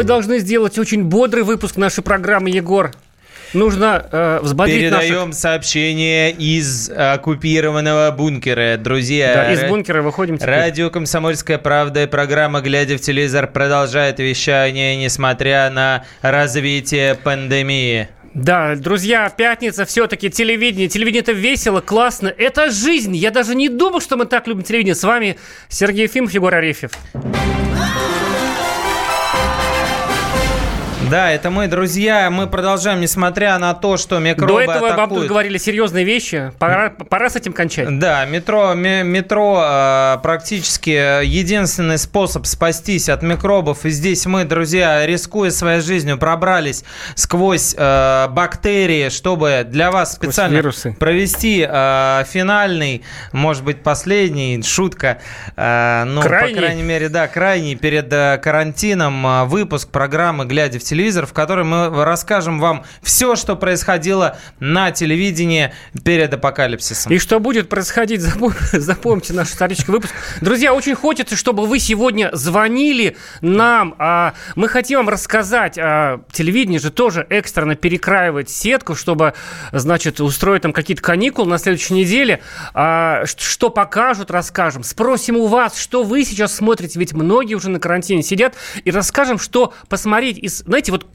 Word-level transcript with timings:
Мы 0.00 0.04
должны 0.04 0.38
сделать 0.38 0.78
очень 0.78 1.04
бодрый 1.04 1.42
выпуск 1.42 1.76
нашей 1.76 2.02
программы, 2.02 2.48
Егор. 2.48 2.90
Нужно 3.52 4.06
э, 4.10 4.38
взбодрить 4.40 4.80
Передаем 4.80 5.26
наших... 5.26 5.34
сообщение 5.34 6.30
из 6.30 6.88
оккупированного 6.88 8.10
бункера, 8.12 8.78
друзья. 8.78 9.34
Да, 9.34 9.52
из 9.52 9.60
Ра- 9.62 9.68
бункера 9.68 10.00
выходим 10.00 10.38
теперь. 10.38 10.48
Радио 10.48 10.88
«Комсомольская 10.88 11.58
правда» 11.58 12.04
и 12.04 12.06
программа 12.06 12.62
«Глядя 12.62 12.96
в 12.96 13.02
телевизор» 13.02 13.46
продолжает 13.46 14.20
вещание, 14.20 14.96
несмотря 14.96 15.68
на 15.68 16.06
развитие 16.22 17.14
пандемии. 17.16 18.08
Да, 18.32 18.76
друзья, 18.76 19.28
пятница, 19.28 19.84
все-таки 19.84 20.30
телевидение. 20.30 20.88
Телевидение 20.88 21.20
это 21.20 21.32
весело, 21.32 21.82
классно. 21.82 22.28
Это 22.28 22.70
жизнь. 22.70 23.14
Я 23.14 23.30
даже 23.30 23.54
не 23.54 23.68
думал, 23.68 24.00
что 24.00 24.16
мы 24.16 24.24
так 24.24 24.46
любим 24.46 24.62
телевидение. 24.62 24.94
С 24.94 25.04
вами 25.04 25.36
Сергей 25.68 26.04
Ефимов, 26.04 26.32
Егор 26.32 26.54
Арефьев. 26.54 26.92
Да, 31.10 31.32
это 31.32 31.50
мы, 31.50 31.66
друзья. 31.66 32.30
Мы 32.30 32.46
продолжаем, 32.46 33.00
несмотря 33.00 33.58
на 33.58 33.74
то, 33.74 33.96
что 33.96 34.20
микробы 34.20 34.52
До 34.52 34.60
этого 34.60 34.74
вам 34.74 34.82
тут 34.90 34.98
атакуют. 34.98 35.28
говорили 35.28 35.58
серьезные 35.58 36.04
вещи. 36.04 36.52
Пора, 36.60 36.90
пора 36.90 37.28
с 37.30 37.34
этим 37.34 37.52
кончать. 37.52 37.98
Да, 37.98 38.24
метро, 38.26 38.74
ме- 38.74 39.02
метро 39.02 39.60
э, 39.60 40.18
практически 40.22 41.24
единственный 41.24 41.98
способ 41.98 42.46
спастись 42.46 43.08
от 43.08 43.22
микробов. 43.22 43.84
И 43.86 43.90
здесь 43.90 44.24
мы, 44.26 44.44
друзья, 44.44 45.04
рискуя 45.04 45.50
своей 45.50 45.80
жизнью, 45.80 46.16
пробрались 46.16 46.84
сквозь 47.16 47.74
э, 47.76 48.28
бактерии, 48.28 49.08
чтобы 49.08 49.66
для 49.68 49.90
вас 49.90 50.12
Сквозь 50.14 50.28
специально 50.30 50.56
вирусы. 50.58 50.94
провести 50.96 51.66
э, 51.68 52.24
финальный, 52.30 53.02
может 53.32 53.64
быть, 53.64 53.82
последний, 53.82 54.62
шутка, 54.62 55.18
э, 55.56 56.04
ну, 56.06 56.20
Крайний. 56.22 56.54
по 56.54 56.60
крайней 56.60 56.82
мере, 56.82 57.08
да, 57.08 57.26
крайний 57.26 57.74
перед 57.74 58.08
карантином 58.40 59.48
выпуск 59.48 59.88
программы 59.90 60.44
«Глядя 60.44 60.78
в 60.78 60.82
телевизор», 60.82 60.99
в 61.08 61.32
котором 61.32 61.68
мы 61.70 62.04
расскажем 62.04 62.60
вам 62.60 62.84
все, 63.02 63.36
что 63.36 63.56
происходило 63.56 64.36
на 64.58 64.90
телевидении 64.90 65.72
перед 66.04 66.32
апокалипсисом. 66.34 67.12
И 67.12 67.18
что 67.18 67.40
будет 67.40 67.68
происходить, 67.68 68.20
запом- 68.22 68.54
запомните 68.72 69.32
наш 69.32 69.48
исторический 69.48 69.92
выпуск. 69.92 70.12
Друзья, 70.40 70.74
очень 70.74 70.94
хочется, 70.94 71.36
чтобы 71.36 71.66
вы 71.66 71.78
сегодня 71.78 72.30
звонили 72.32 73.16
нам. 73.40 73.94
А, 73.98 74.34
Мы 74.56 74.68
хотим 74.68 74.98
вам 74.98 75.08
рассказать, 75.08 75.78
а, 75.78 76.20
телевидение 76.32 76.80
же 76.80 76.90
тоже 76.90 77.26
экстренно 77.30 77.74
перекраивает 77.76 78.50
сетку, 78.50 78.94
чтобы, 78.94 79.34
значит, 79.72 80.20
устроить 80.20 80.62
там 80.62 80.72
какие-то 80.72 81.02
каникулы 81.02 81.48
на 81.48 81.58
следующей 81.58 81.94
неделе. 81.94 82.40
А, 82.74 83.24
Что 83.26 83.70
покажут, 83.70 84.30
расскажем. 84.30 84.82
Спросим 84.82 85.36
у 85.36 85.46
вас, 85.46 85.78
что 85.78 86.02
вы 86.02 86.24
сейчас 86.24 86.54
смотрите, 86.54 86.98
ведь 86.98 87.12
многие 87.12 87.54
уже 87.54 87.70
на 87.70 87.78
карантине 87.80 88.22
сидят, 88.22 88.54
и 88.84 88.90
расскажем, 88.90 89.38
что 89.38 89.72
посмотреть. 89.88 90.38
из, 90.38 90.58
Знаете, 90.60 90.89
вот 90.90 91.06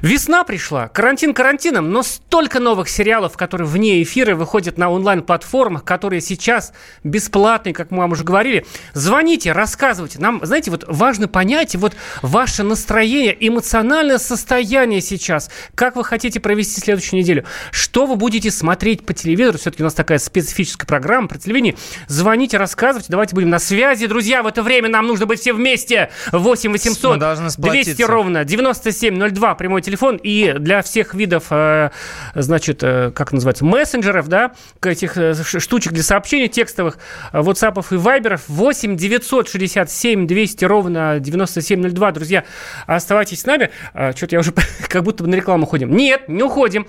Весна 0.00 0.44
пришла, 0.44 0.88
карантин 0.88 1.34
карантином, 1.34 1.90
но 1.90 2.02
столько 2.02 2.60
новых 2.60 2.88
сериалов, 2.88 3.36
которые 3.36 3.68
вне 3.68 4.02
эфира 4.02 4.34
выходят 4.34 4.78
на 4.78 4.90
онлайн-платформах, 4.90 5.84
которые 5.84 6.20
сейчас 6.20 6.72
бесплатные, 7.04 7.74
как 7.74 7.90
мы 7.90 7.98
вам 7.98 8.12
уже 8.12 8.24
говорили. 8.24 8.66
Звоните, 8.94 9.52
рассказывайте. 9.52 10.18
Нам, 10.18 10.40
знаете, 10.44 10.70
вот 10.70 10.84
важно 10.88 11.28
понять 11.28 11.76
вот 11.76 11.94
ваше 12.22 12.62
настроение, 12.62 13.36
эмоциональное 13.38 14.18
состояние 14.18 15.00
сейчас. 15.00 15.50
Как 15.74 15.96
вы 15.96 16.04
хотите 16.04 16.40
провести 16.40 16.80
следующую 16.80 17.20
неделю? 17.20 17.44
Что 17.70 18.06
вы 18.06 18.16
будете 18.16 18.50
смотреть 18.50 19.04
по 19.06 19.12
телевизору? 19.12 19.58
Все-таки 19.58 19.82
у 19.82 19.86
нас 19.86 19.94
такая 19.94 20.18
специфическая 20.18 20.86
программа 20.86 21.28
про 21.28 21.38
телевидение. 21.38 21.76
Звоните, 22.08 22.56
рассказывайте. 22.56 23.08
Давайте 23.10 23.34
будем 23.34 23.50
на 23.50 23.58
связи. 23.58 24.06
Друзья, 24.06 24.42
в 24.42 24.46
это 24.46 24.62
время 24.62 24.88
нам 24.88 25.06
нужно 25.06 25.26
быть 25.26 25.40
все 25.40 25.52
вместе. 25.52 26.10
8 26.32 26.72
800 26.72 27.12
Мы 27.12 27.16
должны 27.18 27.44
200 27.44 27.60
сплотиться. 27.60 28.06
ровно 28.06 28.44
9702 28.44 29.41
прямой 29.54 29.82
телефон. 29.82 30.18
И 30.22 30.54
для 30.58 30.82
всех 30.82 31.14
видов, 31.14 31.46
э, 31.50 31.90
значит, 32.34 32.82
э, 32.82 33.10
как 33.14 33.32
называется, 33.32 33.64
мессенджеров, 33.64 34.28
да, 34.28 34.52
этих 34.82 35.16
э, 35.16 35.34
штучек 35.34 35.92
для 35.92 36.02
сообщений 36.02 36.48
текстовых, 36.48 36.98
WhatsApp 37.32 37.84
и 37.90 37.94
Viber 37.94 38.40
8 38.48 38.96
967 38.96 40.26
200 40.26 40.64
ровно 40.64 41.18
9702. 41.20 42.12
Друзья, 42.12 42.44
оставайтесь 42.86 43.40
с 43.40 43.46
нами. 43.46 43.70
Что-то 43.92 44.36
я 44.36 44.40
уже 44.40 44.52
как 44.88 45.02
будто 45.02 45.24
бы 45.24 45.30
на 45.30 45.34
рекламу 45.34 45.66
ходим. 45.66 45.94
Нет, 45.94 46.28
не 46.28 46.42
уходим. 46.42 46.86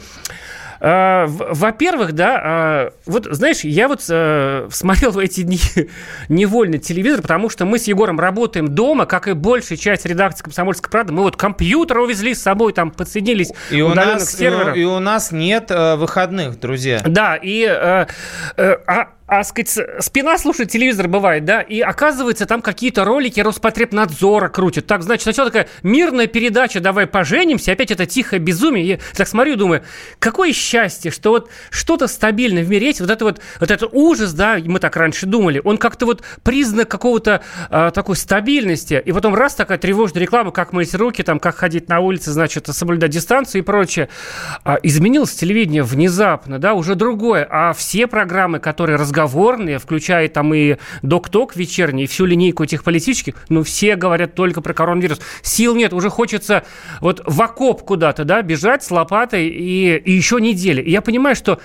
А, 0.86 1.28
Во-первых, 1.28 2.12
да, 2.12 2.42
а, 2.44 2.94
вот 3.06 3.26
знаешь, 3.32 3.62
я 3.62 3.88
вот 3.88 4.02
э, 4.10 4.68
смотрел 4.70 5.12
в 5.12 5.18
эти 5.18 5.44
дни 5.44 5.58
невольно 6.28 6.78
телевизор, 6.78 7.22
потому 7.22 7.50
что 7.50 7.64
мы 7.64 7.80
с 7.80 7.86
Егором 7.86 8.20
работаем 8.20 8.68
дома, 8.68 9.06
как 9.06 9.30
и 9.30 9.32
большая 9.34 9.78
часть 9.78 10.06
редакции 10.06 10.44
«Комсомольской 10.44 10.92
правды». 10.92 11.14
Мы 11.14 11.22
вот 11.22 11.38
компьютер 11.38 12.00
увезли 12.00 12.36
с 12.36 12.42
собой, 12.42 12.74
там 12.74 12.92
подсоединились 12.92 13.54
И 13.72 13.82
у, 13.82 13.94
нас, 13.94 14.28
к 14.28 14.38
серверу. 14.38 14.74
и 14.74 14.84
у 14.84 15.00
нас 15.00 15.32
нет 15.32 15.72
э, 15.72 15.96
выходных, 15.96 16.60
друзья. 16.60 17.02
Да, 17.06 17.38
и 17.42 17.66
э, 17.66 18.06
э, 18.58 18.78
а, 18.86 19.08
а, 19.26 19.44
сказать, 19.44 19.78
спина 20.00 20.38
слушает 20.38 20.70
телевизор 20.70 21.08
бывает, 21.08 21.46
да, 21.46 21.62
и 21.62 21.80
оказывается, 21.80 22.46
там 22.46 22.62
какие-то 22.62 23.06
ролики 23.06 23.40
Роспотребнадзора 23.40 24.50
крутят. 24.50 24.86
Так, 24.86 25.02
значит, 25.02 25.24
сначала 25.24 25.50
такая 25.50 25.70
мирная 25.82 26.28
передача 26.28 26.80
«Давай 26.82 27.08
поженимся», 27.08 27.72
опять 27.72 27.92
это 27.92 28.06
тихое 28.06 28.42
безумие. 28.42 28.86
Я 28.86 29.00
так 29.16 29.28
смотрю 29.28 29.56
думаю, 29.56 29.84
какое 30.20 30.52
счастье, 30.52 31.10
что 31.10 31.32
вот 31.32 31.50
что-то 31.70 32.08
стабильное 32.08 32.64
в 32.64 32.70
мире 32.70 32.88
есть, 32.88 33.00
вот 33.00 33.10
это 33.10 33.24
вот, 33.24 33.40
вот 33.60 33.72
этот 33.72 33.90
ужас, 33.94 34.34
да, 34.34 34.58
мы 34.64 34.80
так 34.80 34.96
раньше 34.98 35.26
думали, 35.26 35.62
он 35.64 35.78
как-то 35.78 36.06
вот 36.06 36.22
признак 36.44 36.90
какого-то 36.90 37.42
а, 37.70 37.92
такой 37.92 38.18
стабильности, 38.18 39.02
и 39.04 39.12
потом 39.14 39.36
раз 39.36 39.56
такая 39.56 39.78
тревожная 39.78 40.22
реклама, 40.22 40.52
как 40.52 40.74
мыть 40.74 40.94
руки, 40.94 41.24
там, 41.24 41.40
как 41.40 41.56
ходить 41.56 41.88
на 41.88 42.02
улице, 42.02 42.32
значит, 42.32 42.68
соблюдать 42.68 43.12
дистанцию 43.12 43.62
и 43.62 43.64
прочее. 43.64 44.10
А, 44.64 44.76
изменилось 44.84 45.34
телевидение 45.34 45.84
внезапно, 45.84 46.60
да, 46.60 46.74
уже 46.74 46.96
другое, 46.96 47.48
а 47.50 47.74
все 47.74 48.08
программы, 48.08 48.60
которые 48.60 48.98
разговорные, 49.14 49.80
включая 49.80 50.28
там 50.28 50.54
и 50.54 50.78
док-ток 51.02 51.56
вечерний, 51.56 52.04
и 52.04 52.08
всю 52.08 52.26
линейку 52.26 52.64
этих 52.64 52.84
политических, 52.84 53.36
ну, 53.50 53.64
все 53.64 53.96
говорят 53.96 54.36
только 54.36 54.62
про 54.62 54.74
коронавирус. 54.74 55.22
Сил 55.42 55.76
нет, 55.76 55.94
уже 55.94 56.10
хочется 56.10 56.64
вот 57.00 57.22
в 57.26 57.42
окоп 57.42 57.84
куда-то, 57.84 58.26
да, 58.26 58.42
бежать 58.42 58.84
с 58.84 58.92
лопатой 58.92 59.48
и, 59.48 59.98
и 59.98 60.12
еще 60.12 60.42
недели. 60.42 60.82
И 60.82 60.92
я 60.92 61.02
понимаю, 61.02 61.36
что 61.36 61.60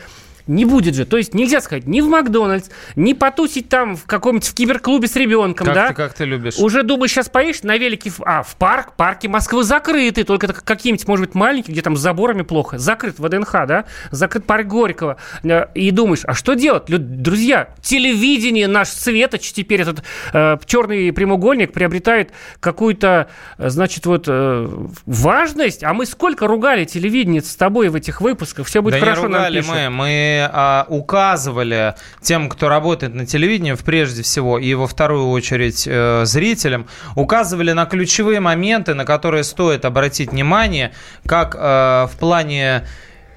не 0.48 0.64
будет 0.64 0.94
же. 0.94 1.04
То 1.04 1.16
есть 1.16 1.34
нельзя 1.34 1.60
сказать 1.60 1.86
ни 1.86 2.00
в 2.00 2.08
Макдональдс, 2.08 2.68
ни 2.96 3.12
потусить 3.12 3.68
там 3.68 3.96
в 3.96 4.04
каком-нибудь 4.04 4.48
в 4.48 4.54
киберклубе 4.54 5.06
с 5.08 5.14
ребенком, 5.16 5.66
Как, 5.66 5.74
да? 5.74 5.88
ты, 5.88 5.94
как 5.94 6.14
ты 6.14 6.24
любишь? 6.24 6.56
Уже 6.58 6.82
думаешь, 6.82 7.10
сейчас 7.12 7.28
поедешь 7.28 7.62
на 7.62 7.76
велике, 7.76 8.10
в- 8.10 8.22
а, 8.24 8.42
в 8.42 8.56
парк, 8.56 8.94
парки 8.96 9.26
Москвы 9.26 9.62
закрыты, 9.62 10.24
только 10.24 10.48
какие-нибудь, 10.48 11.06
может 11.06 11.26
быть, 11.26 11.34
маленькие, 11.34 11.72
где 11.72 11.82
там 11.82 11.96
с 11.96 12.00
заборами 12.00 12.42
плохо. 12.42 12.78
Закрыт 12.78 13.18
ВДНХ, 13.18 13.52
да? 13.66 13.84
Закрыт 14.10 14.44
парк 14.46 14.66
Горького. 14.66 15.16
Э, 15.44 15.66
И 15.74 15.90
думаешь, 15.90 16.22
а 16.24 16.34
что 16.34 16.54
делать? 16.54 16.84
Друзья, 16.86 17.68
телевидение, 17.82 18.66
наш 18.68 18.88
светоч 18.88 19.52
теперь, 19.52 19.82
этот 19.82 20.02
э, 20.32 20.56
черный 20.66 21.12
прямоугольник 21.12 21.72
приобретает 21.72 22.32
какую-то, 22.60 23.28
э, 23.58 23.68
значит, 23.68 24.06
вот 24.06 24.24
э, 24.28 24.68
важность. 25.06 25.84
А 25.84 25.92
мы 25.94 26.06
сколько 26.06 26.46
ругали 26.46 26.84
телевидение 26.84 27.42
с 27.42 27.54
тобой 27.56 27.88
в 27.88 27.94
этих 27.94 28.20
выпусках? 28.20 28.66
Все 28.66 28.80
будет 28.82 28.94
да 28.94 29.00
хорошо, 29.00 29.22
не 29.22 29.26
ругали 29.26 29.60
пишут. 29.60 29.74
мы. 29.90 30.37
Мы 30.38 30.48
а, 30.52 30.86
указывали 30.88 31.94
тем, 32.20 32.48
кто 32.48 32.68
работает 32.68 33.14
на 33.14 33.26
телевидении, 33.26 33.72
прежде 33.72 34.22
всего, 34.22 34.58
и 34.58 34.72
во 34.74 34.86
вторую 34.86 35.30
очередь 35.30 35.84
э, 35.86 36.24
зрителям, 36.24 36.86
указывали 37.16 37.72
на 37.72 37.86
ключевые 37.86 38.38
моменты, 38.38 38.94
на 38.94 39.04
которые 39.04 39.42
стоит 39.42 39.84
обратить 39.84 40.30
внимание, 40.30 40.92
как 41.26 41.56
э, 41.56 41.58
в 41.58 42.12
плане 42.20 42.86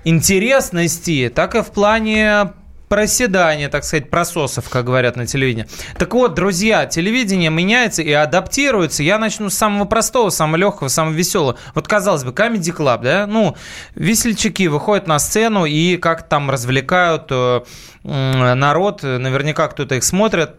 интересности, 0.04 1.32
так 1.34 1.56
и 1.56 1.62
в 1.62 1.72
плане 1.72 2.52
проседания, 2.92 3.70
так 3.70 3.86
сказать, 3.86 4.10
прососов, 4.10 4.68
как 4.68 4.84
говорят 4.84 5.16
на 5.16 5.26
телевидении. 5.26 5.66
Так 5.98 6.14
вот, 6.14 6.34
друзья, 6.34 6.86
телевидение 6.86 7.50
меняется 7.50 8.02
и 8.02 8.12
адаптируется. 8.12 9.02
Я 9.02 9.18
начну 9.18 9.50
с 9.50 9.54
самого 9.54 9.86
простого, 9.86 10.30
самого 10.30 10.58
легкого, 10.58 10.90
самого 10.90 11.14
веселого. 11.14 11.58
Вот, 11.74 11.88
казалось 11.88 12.26
бы, 12.26 12.32
Comedy 12.32 12.76
Club, 12.76 13.02
да? 13.02 13.28
Ну, 13.28 13.56
весельчаки 13.96 14.68
выходят 14.68 15.08
на 15.08 15.20
сцену 15.20 15.64
и 15.64 15.96
как 15.96 16.28
там 16.28 16.52
развлекают 16.52 17.28
э, 17.30 17.62
народ. 18.04 19.04
Наверняка 19.04 19.70
кто-то 19.70 19.96
их 19.96 20.04
смотрит. 20.04 20.56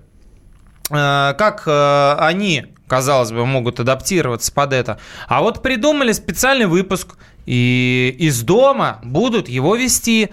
Э, 0.91 1.35
Как 1.37 1.65
э, 1.67 2.15
они, 2.19 2.65
казалось 2.89 3.31
бы, 3.31 3.45
могут 3.45 3.79
адаптироваться 3.79 4.55
под 4.55 4.73
это. 4.73 4.99
А 5.29 5.43
вот 5.43 5.63
придумали 5.63 6.13
специальный 6.13 6.67
выпуск, 6.67 7.09
и 7.45 8.17
из 8.19 8.41
дома 8.41 9.01
будут 9.03 9.51
его 9.51 9.77
вести. 9.77 10.31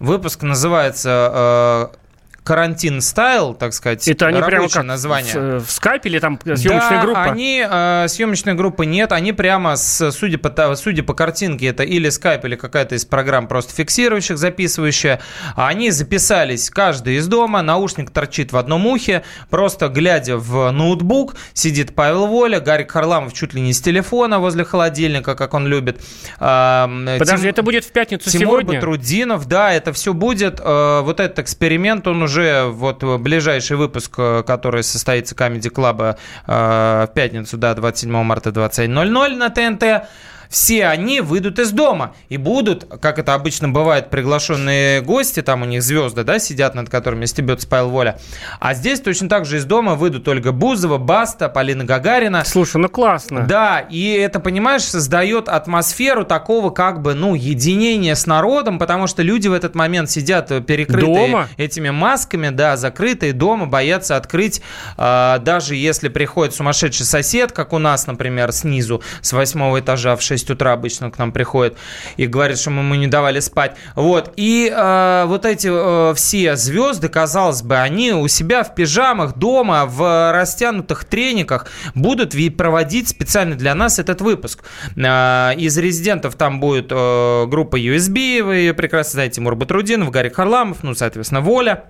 Выпуск 0.00 0.42
называется 0.42 1.92
э, 1.92 1.96
карантин 2.44 3.00
стайл, 3.00 3.54
так 3.54 3.72
сказать, 3.74 4.06
Это 4.08 4.26
они 4.26 4.42
прямо 4.42 4.68
как 4.68 4.84
название. 4.84 5.58
В, 5.58 5.66
в 5.66 5.70
скайпе 5.70 6.08
или 6.08 6.18
там 6.18 6.38
съемочная 6.42 6.90
да, 6.90 7.02
группа? 7.02 7.22
они, 7.22 7.64
э, 7.68 8.06
съемочной 8.08 8.54
группы 8.54 8.86
нет, 8.86 9.12
они 9.12 9.32
прямо, 9.32 9.76
с, 9.76 10.10
судя, 10.12 10.38
по, 10.38 10.74
судя 10.76 11.02
по 11.02 11.14
картинке, 11.14 11.66
это 11.66 11.82
или 11.82 12.08
скайп, 12.08 12.44
или 12.44 12.56
какая-то 12.56 12.94
из 12.94 13.04
программ 13.04 13.46
просто 13.46 13.74
фиксирующих, 13.74 14.38
записывающая, 14.38 15.20
они 15.56 15.90
записались 15.90 16.70
каждый 16.70 17.16
из 17.16 17.26
дома, 17.26 17.62
наушник 17.62 18.10
торчит 18.10 18.52
в 18.52 18.56
одном 18.56 18.86
ухе, 18.86 19.22
просто 19.50 19.88
глядя 19.88 20.36
в 20.36 20.70
ноутбук, 20.70 21.36
сидит 21.52 21.94
Павел 21.94 22.26
Воля, 22.26 22.60
Гарик 22.60 22.90
Харламов 22.90 23.32
чуть 23.32 23.54
ли 23.54 23.60
не 23.60 23.72
с 23.72 23.80
телефона 23.80 24.38
возле 24.38 24.64
холодильника, 24.64 25.34
как 25.34 25.54
он 25.54 25.66
любит. 25.66 26.00
Подожди, 26.38 27.42
Тим, 27.42 27.50
это 27.50 27.62
будет 27.62 27.84
в 27.84 27.92
пятницу 27.92 28.30
Тимур 28.30 28.60
сегодня? 28.60 28.74
Батрудинов, 28.74 29.46
да, 29.46 29.72
это 29.72 29.92
все 29.92 30.14
будет. 30.14 30.60
Э, 30.62 31.00
вот 31.02 31.20
этот 31.20 31.38
эксперимент, 31.40 32.06
он 32.06 32.22
уже, 32.22 32.29
вот 32.68 33.02
ближайший 33.20 33.76
выпуск, 33.76 34.14
э, 34.18 34.42
который 34.46 34.82
состоится 34.82 35.34
Comedy 35.34 35.70
Club 35.72 36.16
э, 36.46 37.06
в 37.06 37.10
пятницу, 37.14 37.56
да, 37.56 37.74
27 37.74 38.22
марта 38.22 38.50
21.00 38.50 39.36
на 39.36 39.50
ТНТ 39.50 40.08
все 40.50 40.86
они 40.86 41.20
выйдут 41.20 41.58
из 41.60 41.70
дома 41.70 42.14
и 42.28 42.36
будут, 42.36 42.84
как 43.00 43.18
это 43.18 43.34
обычно 43.34 43.68
бывает, 43.68 44.10
приглашенные 44.10 45.00
гости, 45.00 45.42
там 45.42 45.62
у 45.62 45.64
них 45.64 45.82
звезды, 45.82 46.24
да, 46.24 46.40
сидят, 46.40 46.74
над 46.74 46.90
которыми 46.90 47.24
стебется 47.24 47.68
Павел 47.68 47.90
Воля. 47.90 48.18
А 48.58 48.74
здесь 48.74 49.00
точно 49.00 49.28
так 49.28 49.46
же 49.46 49.58
из 49.58 49.64
дома 49.64 49.94
выйдут 49.94 50.26
Ольга 50.26 50.50
Бузова, 50.50 50.98
Баста, 50.98 51.48
Полина 51.48 51.84
Гагарина. 51.84 52.42
Слушай, 52.44 52.78
ну 52.78 52.88
классно. 52.88 53.46
Да, 53.46 53.78
и 53.78 54.10
это, 54.10 54.40
понимаешь, 54.40 54.82
создает 54.82 55.48
атмосферу 55.48 56.24
такого 56.24 56.70
как 56.70 57.00
бы, 57.00 57.14
ну, 57.14 57.36
единения 57.36 58.16
с 58.16 58.26
народом, 58.26 58.80
потому 58.80 59.06
что 59.06 59.22
люди 59.22 59.46
в 59.46 59.52
этот 59.52 59.76
момент 59.76 60.10
сидят 60.10 60.48
перекрытые 60.66 61.28
дома? 61.28 61.48
этими 61.58 61.90
масками, 61.90 62.48
да, 62.48 62.76
закрытые 62.76 63.32
дома, 63.32 63.66
боятся 63.66 64.16
открыть, 64.16 64.62
э, 64.96 65.38
даже 65.40 65.76
если 65.76 66.08
приходит 66.08 66.54
сумасшедший 66.54 67.06
сосед, 67.06 67.52
как 67.52 67.72
у 67.72 67.78
нас, 67.78 68.08
например, 68.08 68.50
снизу, 68.50 69.00
с 69.20 69.32
восьмого 69.32 69.78
этажа 69.78 70.16
в 70.16 70.22
6 70.22 70.39
6 70.40 70.50
утра 70.50 70.72
обычно 70.72 71.10
к 71.10 71.18
нам 71.18 71.32
приходит 71.32 71.76
и 72.16 72.26
говорит, 72.26 72.58
что 72.58 72.70
мы 72.70 72.82
ему 72.82 72.94
не 72.94 73.06
давали 73.06 73.40
спать. 73.40 73.76
Вот. 73.94 74.32
И 74.36 74.72
э, 74.74 75.24
вот 75.26 75.44
эти 75.44 75.68
э, 75.70 76.14
все 76.14 76.56
звезды, 76.56 77.08
казалось 77.08 77.62
бы, 77.62 77.76
они 77.76 78.12
у 78.12 78.26
себя 78.28 78.64
в 78.64 78.74
пижамах 78.74 79.36
дома, 79.36 79.86
в 79.86 80.32
растянутых 80.32 81.04
трениках 81.04 81.66
будут 81.94 82.34
проводить 82.56 83.08
специально 83.08 83.54
для 83.54 83.74
нас 83.74 83.98
этот 83.98 84.20
выпуск. 84.20 84.64
Э, 84.96 85.54
из 85.56 85.76
резидентов 85.78 86.34
там 86.36 86.60
будет 86.60 86.88
э, 86.90 87.46
группа 87.46 87.76
USB, 87.76 88.42
вы 88.42 88.74
прекрасно 88.74 89.12
знаете, 89.12 89.36
Тимур 89.36 89.54
Батрудинов, 89.54 90.10
Гарик 90.10 90.36
Харламов, 90.36 90.78
ну, 90.82 90.94
соответственно, 90.94 91.40
Воля 91.40 91.84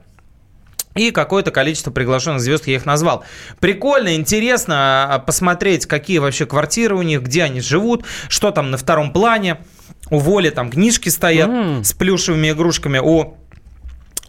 и 0.94 1.10
какое-то 1.10 1.50
количество 1.50 1.90
приглашенных 1.90 2.40
звезд 2.40 2.66
я 2.66 2.74
их 2.74 2.86
назвал. 2.86 3.24
Прикольно, 3.60 4.14
интересно 4.16 5.14
а, 5.14 5.18
посмотреть, 5.18 5.86
какие 5.86 6.18
вообще 6.18 6.46
квартиры 6.46 6.96
у 6.96 7.02
них, 7.02 7.22
где 7.22 7.44
они 7.44 7.60
живут, 7.60 8.04
что 8.28 8.50
там 8.50 8.70
на 8.70 8.76
втором 8.76 9.12
плане. 9.12 9.58
У 10.10 10.18
Воли 10.18 10.50
там 10.50 10.70
книжки 10.70 11.08
стоят 11.08 11.48
mm. 11.48 11.84
с 11.84 11.92
плюшевыми 11.92 12.50
игрушками. 12.50 12.98
У 12.98 13.36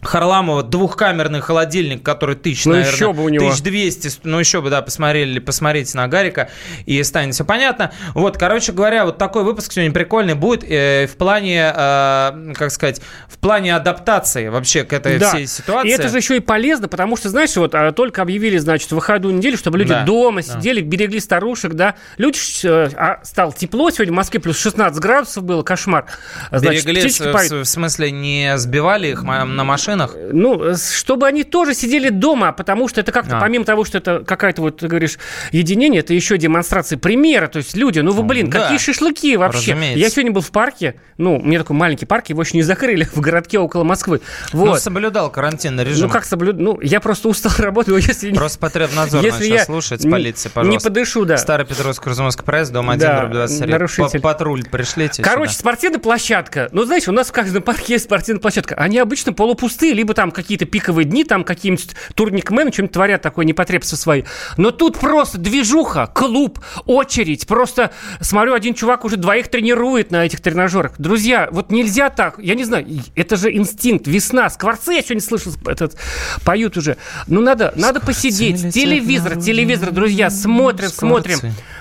Харламова 0.02 0.64
двухкамерный 0.64 1.40
холодильник, 1.40 2.02
который 2.02 2.34
тысяч, 2.34 2.64
ну, 2.64 2.72
наверное, 2.72 2.92
еще 2.92 3.12
бы 3.12 3.22
у 3.22 3.28
него. 3.28 3.44
1200, 3.46 4.20
ну 4.24 4.40
еще 4.40 4.60
бы, 4.60 4.68
да, 4.68 4.82
посмотрели, 4.82 5.38
посмотрите 5.38 5.96
на 5.96 6.08
Гарика, 6.08 6.50
и 6.86 7.00
станет 7.04 7.34
все 7.34 7.44
понятно. 7.44 7.92
Вот, 8.14 8.36
короче 8.36 8.72
говоря, 8.72 9.04
вот 9.04 9.18
такой 9.18 9.44
выпуск 9.44 9.72
сегодня 9.72 9.92
прикольный 9.92 10.34
будет 10.34 10.64
э, 10.68 11.06
в 11.06 11.16
плане, 11.16 11.72
э, 11.72 12.52
как 12.54 12.72
сказать, 12.72 13.00
в 13.28 13.38
плане 13.38 13.76
адаптации 13.76 14.48
вообще 14.48 14.82
к 14.82 14.92
этой 14.92 15.18
да. 15.18 15.28
всей 15.28 15.46
ситуации. 15.46 15.88
И 15.88 15.92
это 15.92 16.08
же 16.08 16.16
еще 16.16 16.36
и 16.36 16.40
полезно, 16.40 16.88
потому 16.88 17.16
что, 17.16 17.28
знаешь, 17.28 17.54
вот 17.54 17.72
а, 17.76 17.92
только 17.92 18.22
объявили, 18.22 18.58
значит, 18.58 18.90
выходную 18.90 19.36
неделю, 19.36 19.56
чтобы 19.56 19.78
люди 19.78 19.90
да. 19.90 20.02
дома 20.02 20.42
сидели, 20.42 20.80
да. 20.80 20.86
берегли 20.88 21.20
старушек, 21.20 21.74
да. 21.74 21.94
Люди, 22.16 22.38
э, 22.64 22.90
а, 22.96 23.20
стало 23.22 23.52
тепло 23.52 23.88
сегодня 23.90 24.12
в 24.12 24.16
Москве, 24.16 24.40
плюс 24.40 24.58
16 24.58 25.00
градусов 25.00 25.44
было, 25.44 25.62
кошмар. 25.62 26.06
Значит, 26.50 26.86
берегли, 26.86 27.08
в, 27.08 27.62
в 27.62 27.64
смысле, 27.66 28.10
не 28.10 28.58
сбивали 28.58 29.08
их 29.08 29.22
на 29.22 29.62
машину? 29.62 29.91
Машинах? 29.92 30.16
Ну, 30.32 30.74
чтобы 30.76 31.26
они 31.26 31.44
тоже 31.44 31.74
сидели 31.74 32.08
дома, 32.08 32.52
потому 32.52 32.88
что 32.88 33.00
это 33.00 33.12
как-то, 33.12 33.38
а. 33.38 33.40
помимо 33.40 33.64
того, 33.64 33.84
что 33.84 33.98
это 33.98 34.24
какая-то, 34.26 34.62
вот 34.62 34.78
ты 34.78 34.88
говоришь, 34.88 35.18
единение, 35.50 36.00
это 36.00 36.14
еще 36.14 36.38
демонстрация 36.38 36.98
примера. 36.98 37.48
То 37.48 37.58
есть 37.58 37.76
люди, 37.76 38.00
ну 38.00 38.12
вы, 38.12 38.22
блин, 38.22 38.50
да. 38.50 38.62
какие 38.62 38.78
шашлыки 38.78 39.36
вообще? 39.36 39.72
Разумеется. 39.72 39.98
Я 39.98 40.10
сегодня 40.10 40.32
был 40.32 40.40
в 40.40 40.50
парке, 40.50 40.96
ну, 41.18 41.38
у 41.38 41.42
меня 41.42 41.60
такой 41.60 41.76
маленький 41.76 42.06
парк, 42.06 42.26
его 42.28 42.42
еще 42.42 42.56
не 42.56 42.62
закрыли 42.62 43.04
в 43.12 43.20
городке 43.20 43.58
около 43.58 43.84
Москвы. 43.84 44.20
Вот. 44.52 44.66
Ну, 44.66 44.76
соблюдал 44.76 45.30
карантинный 45.30 45.84
режим. 45.84 46.08
Ну, 46.08 46.12
как 46.12 46.24
соблюдал? 46.24 46.60
Ну, 46.60 46.80
я 46.80 47.00
просто 47.00 47.28
устал 47.28 47.52
работать, 47.58 48.06
если... 48.06 48.32
Просто 48.32 48.58
потребнадзор 48.58 49.24
если 49.24 49.46
я 49.46 49.64
слушать 49.64 50.08
полиции, 50.08 50.48
пожалуйста. 50.48 50.78
Не 50.78 50.82
подышу, 50.82 51.24
да. 51.24 51.36
Старый 51.36 51.66
Петровский 51.66 52.04
Крузумовский 52.04 52.44
проезд, 52.44 52.72
дом 52.72 52.90
1, 52.90 53.00
да, 53.00 53.26
23. 53.26 53.72
Нарушитель. 53.72 54.20
Патруль 54.20 54.64
пришлите 54.64 55.22
Короче, 55.22 55.52
сюда. 55.52 55.60
спортивная 55.60 55.98
площадка. 55.98 56.68
Ну, 56.72 56.84
знаете, 56.84 57.10
у 57.10 57.14
нас 57.14 57.28
в 57.28 57.32
каждом 57.32 57.62
парке 57.62 57.94
есть 57.94 58.04
спортивная 58.04 58.40
площадка. 58.40 58.74
Они 58.74 58.98
обычно 58.98 59.32
полупустые, 59.32 59.81
либо 59.90 60.14
там 60.14 60.30
какие-то 60.30 60.64
пиковые 60.64 61.04
дни, 61.04 61.24
там 61.24 61.44
какие-нибудь 61.44 61.90
турникмены 62.14 62.72
что-нибудь 62.72 62.92
творят 62.92 63.22
такое 63.22 63.44
непотребство 63.44 63.96
свои. 63.96 64.22
Но 64.56 64.70
тут 64.70 64.98
просто 64.98 65.38
движуха, 65.38 66.06
клуб, 66.06 66.60
очередь. 66.86 67.46
Просто 67.46 67.90
смотрю, 68.20 68.54
один 68.54 68.74
чувак 68.74 69.04
уже 69.04 69.16
двоих 69.16 69.48
тренирует 69.48 70.10
на 70.10 70.24
этих 70.24 70.40
тренажерах. 70.40 70.94
Друзья, 70.98 71.48
вот 71.50 71.70
нельзя 71.70 72.10
так. 72.10 72.38
Я 72.38 72.54
не 72.54 72.64
знаю, 72.64 72.86
это 73.14 73.36
же 73.36 73.52
инстинкт, 73.52 74.06
весна. 74.06 74.48
Скворцы 74.50 74.94
я 74.94 75.02
сегодня 75.02 75.22
слышал, 75.22 75.52
этот, 75.66 75.96
поют 76.44 76.76
уже. 76.76 76.96
Ну, 77.26 77.40
надо, 77.40 77.72
надо 77.76 78.00
посидеть. 78.00 78.72
Телевизор, 78.72 79.40
телевизор, 79.40 79.90
друзья, 79.90 80.30
смотрим, 80.30 80.88
смотрим. 80.88 81.38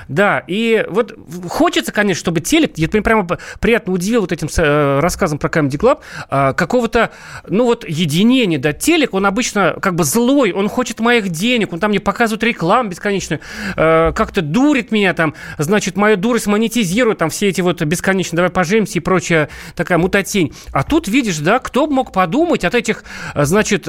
Да, 0.07 0.43
и 0.47 0.85
вот 0.89 1.17
хочется, 1.49 1.91
конечно, 1.91 2.19
чтобы 2.19 2.41
телек, 2.41 2.73
я 2.77 2.87
прямо 2.87 3.27
приятно 3.59 3.93
удивил 3.93 4.21
вот 4.21 4.31
этим 4.31 4.47
э, 4.57 4.99
рассказом 4.99 5.37
про 5.37 5.49
Comedy 5.49 5.77
Club, 5.77 5.99
а, 6.29 6.53
какого-то, 6.53 7.11
ну 7.47 7.65
вот, 7.65 7.87
единения, 7.87 8.59
да, 8.59 8.73
телек, 8.73 9.13
он 9.13 9.25
обычно 9.25 9.75
как 9.81 9.95
бы 9.95 10.03
злой, 10.03 10.51
он 10.51 10.69
хочет 10.69 10.99
моих 10.99 11.29
денег, 11.29 11.73
он 11.73 11.79
там 11.79 11.91
мне 11.91 11.99
показывает 11.99 12.43
рекламу 12.43 12.89
бесконечную, 12.89 13.39
э, 13.75 14.11
как-то 14.13 14.41
дурит 14.41 14.91
меня 14.91 15.13
там, 15.13 15.33
значит, 15.57 15.95
мою 15.95 16.17
дурость 16.17 16.47
монетизирует, 16.47 17.19
там 17.19 17.29
все 17.29 17.49
эти 17.49 17.61
вот 17.61 17.81
бесконечно, 17.81 18.35
давай 18.35 18.51
поженимся 18.51 18.99
и 18.99 19.01
прочая 19.01 19.49
такая 19.75 19.97
мутатень. 19.97 20.53
А 20.71 20.83
тут, 20.83 21.07
видишь, 21.07 21.37
да, 21.37 21.59
кто 21.59 21.87
мог 21.87 22.11
подумать 22.11 22.65
от 22.65 22.75
этих, 22.75 23.03
э, 23.35 23.45
значит, 23.45 23.87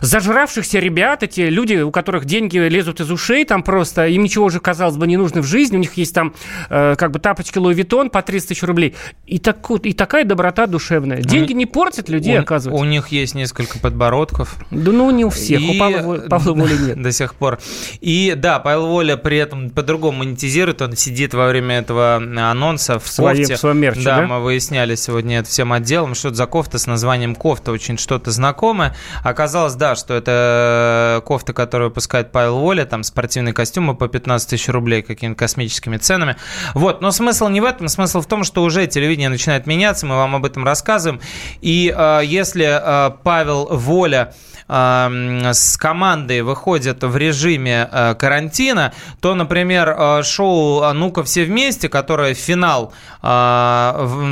зажравшихся 0.00 0.78
ребят, 0.78 1.22
эти 1.22 1.42
люди, 1.42 1.76
у 1.76 1.90
которых 1.90 2.24
деньги 2.24 2.58
лезут 2.58 3.00
из 3.00 3.10
ушей, 3.10 3.44
там 3.44 3.62
просто, 3.62 4.06
им 4.06 4.22
ничего 4.22 4.46
уже, 4.46 4.60
казалось 4.60 4.96
бы, 4.96 5.06
не 5.06 5.16
нужно 5.16 5.37
в 5.40 5.46
жизни, 5.46 5.76
у 5.76 5.80
них 5.80 5.94
есть 5.94 6.14
там 6.14 6.34
э, 6.70 6.94
как 6.96 7.10
бы 7.10 7.18
тапочки 7.18 7.58
Louis 7.58 7.74
Vuitton 7.74 8.10
по 8.10 8.22
30 8.22 8.48
тысяч 8.48 8.62
рублей. 8.62 8.94
И, 9.26 9.38
так, 9.38 9.58
и 9.82 9.92
такая 9.92 10.24
доброта 10.24 10.66
душевная. 10.66 11.22
Деньги 11.22 11.52
не 11.52 11.66
портят 11.66 12.08
людей, 12.08 12.38
у, 12.38 12.40
оказывается. 12.40 12.82
У 12.82 12.86
них 12.86 13.08
есть 13.08 13.34
несколько 13.34 13.78
подбородков. 13.78 14.56
Да 14.70 14.92
ну 14.92 15.10
не 15.10 15.24
у 15.24 15.30
всех, 15.30 15.60
и... 15.60 15.76
у 15.76 15.78
Павла, 15.78 16.16
Павла 16.28 16.54
Воли 16.54 16.76
нет. 16.88 17.02
До 17.02 17.12
сих 17.12 17.34
пор. 17.34 17.58
И 18.00 18.34
да, 18.36 18.58
Павел 18.58 18.86
Воля 18.86 19.16
при 19.16 19.36
этом 19.38 19.70
по-другому 19.70 20.18
монетизирует, 20.18 20.82
он 20.82 20.96
сидит 20.96 21.34
во 21.34 21.48
время 21.48 21.78
этого 21.78 22.16
анонса 22.16 22.98
в 22.98 23.08
кофте. 23.08 23.54
В 23.54 23.58
своем 23.58 23.78
мерче, 23.78 24.02
да, 24.02 24.20
да, 24.20 24.26
мы 24.26 24.40
выясняли 24.40 24.94
сегодня 24.94 25.40
это 25.40 25.48
всем 25.48 25.72
отделом, 25.72 26.14
что 26.14 26.28
это 26.28 26.36
за 26.36 26.46
кофта 26.46 26.78
с 26.78 26.86
названием 26.86 27.34
кофта, 27.34 27.72
очень 27.72 27.98
что-то 27.98 28.30
знакомое. 28.30 28.94
Оказалось, 29.22 29.74
да, 29.74 29.94
что 29.94 30.14
это 30.14 31.22
кофта, 31.24 31.52
которую 31.52 31.90
выпускает 31.90 32.32
Павел 32.32 32.58
Воля, 32.58 32.84
там 32.84 33.02
спортивные 33.02 33.52
костюмы 33.52 33.94
по 33.94 34.08
15 34.08 34.50
тысяч 34.50 34.68
рублей, 34.68 35.02
какие-то 35.34 35.38
космическими 35.38 35.96
ценами. 35.96 36.36
Вот, 36.74 37.00
но 37.00 37.10
смысл 37.10 37.48
не 37.48 37.60
в 37.60 37.64
этом, 37.64 37.88
смысл 37.88 38.20
в 38.20 38.26
том, 38.26 38.44
что 38.44 38.62
уже 38.62 38.86
телевидение 38.86 39.28
начинает 39.28 39.66
меняться, 39.66 40.06
мы 40.06 40.16
вам 40.16 40.36
об 40.36 40.44
этом 40.44 40.64
рассказываем. 40.64 41.20
И 41.60 41.92
э, 41.96 42.20
если 42.24 42.66
э, 42.66 43.10
Павел 43.22 43.66
Воля 43.70 44.34
с 44.68 45.76
командой 45.78 46.42
выходят 46.42 47.02
в 47.02 47.16
режиме 47.16 47.88
э, 47.90 48.14
карантина, 48.14 48.92
то, 49.20 49.34
например, 49.34 49.88
э, 49.98 50.22
шоу 50.22 50.82
«А 50.82 50.92
ну-ка 50.92 51.24
все 51.24 51.44
вместе», 51.44 51.88
которое 51.88 52.34
финал 52.34 52.92
э, 53.22 53.26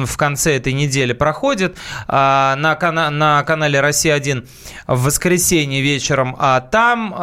в 0.06 0.16
конце 0.16 0.56
этой 0.56 0.72
недели 0.72 1.12
проходит 1.12 1.76
на, 2.08 2.76
кана- 2.80 3.10
на 3.10 3.42
канале 3.44 3.80
«Россия-1» 3.80 4.46
в 4.86 5.04
воскресенье 5.04 5.80
вечером, 5.80 6.36
а 6.38 6.60
там... 6.60 7.14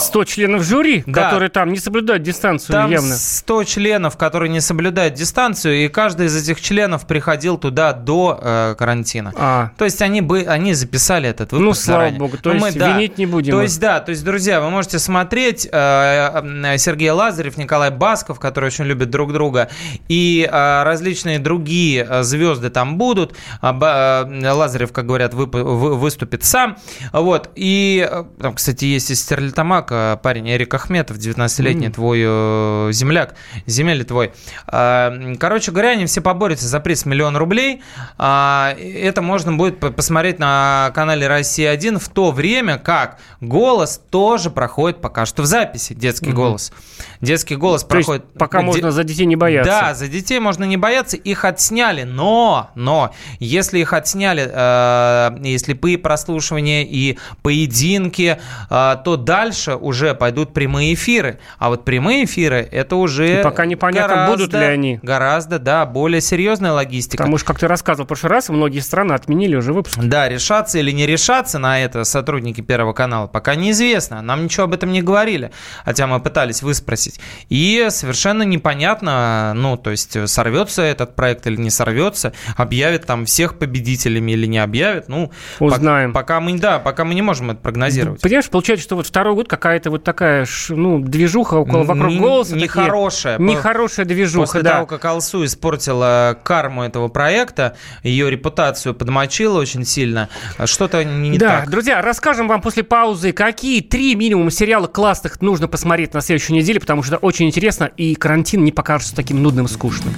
100 0.00 0.24
членов 0.24 0.62
жюри, 0.62 1.02
да, 1.06 1.24
которые 1.24 1.50
там 1.50 1.72
не 1.72 1.78
соблюдают 1.78 2.22
дистанцию 2.22 2.74
там 2.74 2.90
явно. 2.90 3.14
100 3.16 3.64
членов, 3.64 4.16
которые 4.16 4.48
не 4.48 4.60
соблюдают 4.60 5.14
дистанцию, 5.14 5.84
и 5.84 5.88
каждый 5.88 6.26
из 6.26 6.36
этих 6.36 6.60
членов 6.60 7.06
приходил 7.06 7.58
туда 7.58 7.92
до 7.92 8.74
карантина. 8.78 9.32
А. 9.36 9.70
То 9.76 9.84
есть 9.84 10.00
они, 10.02 10.20
бы, 10.20 10.44
они 10.46 10.74
записали 10.74 11.28
этот 11.28 11.52
выпуск 11.52 11.64
Ну, 11.66 11.74
слава 11.74 12.00
заранее. 12.00 12.18
богу. 12.20 12.36
То 12.38 12.52
ну, 12.52 12.59
есть 12.66 12.78
да. 12.78 12.96
винить 12.96 13.18
не 13.18 13.26
будем. 13.26 13.52
То 13.52 13.62
есть, 13.62 13.80
да, 13.80 14.00
то 14.00 14.10
есть, 14.10 14.24
друзья, 14.24 14.60
вы 14.60 14.70
можете 14.70 14.98
смотреть 14.98 15.68
э, 15.70 16.76
Сергей 16.78 17.10
Лазарев, 17.10 17.56
Николай 17.56 17.90
Басков, 17.90 18.38
которые 18.38 18.68
очень 18.68 18.84
любят 18.84 19.10
друг 19.10 19.32
друга, 19.32 19.68
и 20.08 20.48
э, 20.50 20.82
различные 20.82 21.38
другие 21.38 22.06
э, 22.08 22.22
звезды 22.22 22.70
там 22.70 22.98
будут. 22.98 23.36
Э, 23.62 23.72
э, 23.72 24.50
Лазарев, 24.50 24.92
как 24.92 25.06
говорят, 25.06 25.34
вып, 25.34 25.54
вы, 25.54 25.96
выступит 25.96 26.44
сам. 26.44 26.76
Вот. 27.12 27.50
И 27.54 28.06
э, 28.10 28.24
там, 28.40 28.54
кстати, 28.54 28.84
есть 28.84 29.10
из 29.10 29.20
Стерлитамака 29.20 30.18
парень 30.22 30.50
Эрик 30.50 30.74
Ахметов, 30.74 31.18
19-летний 31.18 31.88
mm. 31.88 31.92
твой 31.92 32.20
э, 32.24 32.92
земляк, 32.92 33.34
земель 33.66 34.04
твой. 34.04 34.32
Э, 34.70 35.34
короче 35.38 35.72
говоря, 35.72 35.90
они 35.90 36.06
все 36.06 36.20
поборются 36.20 36.66
за 36.66 36.80
приз 36.80 37.06
миллион 37.06 37.36
рублей. 37.36 37.82
Э, 38.18 38.72
это 38.78 39.22
можно 39.22 39.52
будет 39.52 39.78
посмотреть 39.78 40.38
на 40.38 40.90
канале 40.94 41.26
«Россия-1» 41.26 41.98
в 41.98 42.08
то 42.08 42.30
время, 42.30 42.49
как 42.82 43.18
«Голос» 43.40 44.00
тоже 44.10 44.50
проходит 44.50 45.00
пока 45.00 45.26
что 45.26 45.42
в 45.42 45.46
записи, 45.46 45.94
детский 45.94 46.30
mm-hmm. 46.30 46.34
голос. 46.34 46.72
Детский 47.20 47.56
голос 47.56 47.82
то 47.82 47.88
проходит... 47.88 48.24
Есть 48.24 48.38
пока 48.38 48.62
можно 48.62 48.90
за 48.90 49.04
детей 49.04 49.26
не 49.26 49.36
бояться. 49.36 49.70
Да, 49.70 49.94
за 49.94 50.08
детей 50.08 50.38
можно 50.40 50.64
не 50.64 50.76
бояться, 50.76 51.16
их 51.16 51.44
отсняли, 51.44 52.04
но, 52.04 52.70
но, 52.74 53.12
если 53.38 53.78
их 53.78 53.92
отсняли, 53.92 54.48
э, 54.50 55.38
если 55.42 55.74
по 55.74 55.90
прослушивания 56.02 56.84
и 56.84 57.18
поединки, 57.42 58.38
э, 58.70 58.96
то 59.04 59.16
дальше 59.16 59.74
уже 59.74 60.14
пойдут 60.14 60.52
прямые 60.52 60.94
эфиры. 60.94 61.38
А 61.58 61.68
вот 61.68 61.84
прямые 61.84 62.24
эфиры, 62.24 62.68
это 62.70 62.96
уже... 62.96 63.40
И 63.40 63.42
пока 63.42 63.66
непонятно, 63.66 64.14
гораздо, 64.14 64.36
будут 64.36 64.54
ли 64.54 64.64
они. 64.64 65.00
Гораздо, 65.02 65.58
да, 65.58 65.86
более 65.86 66.20
серьезная 66.20 66.72
логистика. 66.72 67.18
Потому 67.18 67.38
что, 67.38 67.46
как 67.46 67.58
ты 67.58 67.68
рассказывал 67.68 68.04
в 68.04 68.08
прошлый 68.08 68.30
раз, 68.30 68.48
многие 68.48 68.80
страны 68.80 69.12
отменили 69.12 69.56
уже 69.56 69.72
выпуск. 69.72 69.98
Да, 69.98 70.28
решаться 70.28 70.78
или 70.78 70.90
не 70.90 71.06
решаться 71.06 71.58
на 71.58 71.80
это 71.80 72.04
сотрудники 72.40 72.60
Первого 72.62 72.92
канала, 72.92 73.26
пока 73.26 73.54
неизвестно. 73.54 74.22
Нам 74.22 74.44
ничего 74.44 74.64
об 74.64 74.72
этом 74.72 74.92
не 74.92 75.02
говорили, 75.02 75.50
хотя 75.84 76.06
мы 76.06 76.20
пытались 76.20 76.62
выспросить. 76.62 77.20
И 77.50 77.86
совершенно 77.90 78.44
непонятно, 78.44 79.52
ну, 79.54 79.76
то 79.76 79.90
есть 79.90 80.16
сорвется 80.28 80.82
этот 80.82 81.14
проект 81.14 81.46
или 81.46 81.56
не 81.56 81.70
сорвется, 81.70 82.32
объявят 82.56 83.06
там 83.06 83.26
всех 83.26 83.58
победителями 83.58 84.32
или 84.32 84.46
не 84.46 84.58
объявят, 84.58 85.08
ну, 85.08 85.30
узнаем. 85.58 86.12
Пока, 86.12 86.34
пока 86.34 86.40
мы, 86.40 86.58
да, 86.58 86.78
пока 86.78 87.04
мы 87.04 87.14
не 87.14 87.22
можем 87.22 87.50
это 87.50 87.60
прогнозировать. 87.60 88.20
Понимаешь, 88.20 88.48
получается, 88.48 88.84
что 88.84 88.96
вот 88.96 89.06
второй 89.06 89.34
год 89.34 89.48
какая-то 89.48 89.90
вот 89.90 90.04
такая, 90.04 90.46
ну, 90.70 91.00
движуха 91.00 91.54
около 91.56 91.84
вокруг 91.84 92.14
голоса. 92.14 92.56
Нехорошая. 92.56 93.38
Нехорошая 93.38 94.06
движуха, 94.06 94.46
После 94.46 94.62
да. 94.62 94.74
того, 94.74 94.86
как 94.86 95.04
Алсу 95.04 95.44
испортила 95.44 96.38
карму 96.42 96.84
этого 96.84 97.08
проекта, 97.08 97.76
ее 98.02 98.30
репутацию 98.30 98.94
подмочила 98.94 99.60
очень 99.60 99.84
сильно, 99.84 100.28
что-то 100.64 101.04
не 101.04 101.38
да, 101.38 101.48
так. 101.48 101.64
Да, 101.66 101.70
друзья, 101.70 102.02
расскажем 102.30 102.46
вам 102.46 102.60
после 102.60 102.84
паузы, 102.84 103.32
какие 103.32 103.80
три 103.80 104.14
минимум 104.14 104.52
сериала 104.52 104.86
классных 104.86 105.40
нужно 105.40 105.66
посмотреть 105.66 106.14
на 106.14 106.20
следующей 106.20 106.52
неделе, 106.52 106.78
потому 106.78 107.02
что 107.02 107.16
это 107.16 107.26
очень 107.26 107.48
интересно, 107.48 107.90
и 107.96 108.14
карантин 108.14 108.62
не 108.62 108.70
покажется 108.70 109.16
таким 109.16 109.42
нудным 109.42 109.66
и 109.66 109.68
скучным. 109.68 110.14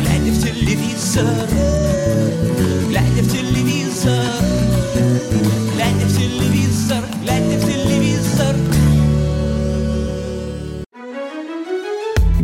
Глядя 0.00 0.32
в 0.32 0.42
телевизор, 0.42 1.24
глядя 2.88 3.22
в 3.22 3.30
телевизор, 3.30 4.24
глядя 5.76 6.06
в 6.06 6.18
телевизор, 6.18 7.04
глядя 7.22 7.56
в 7.56 7.66
телевизор. 7.70 8.56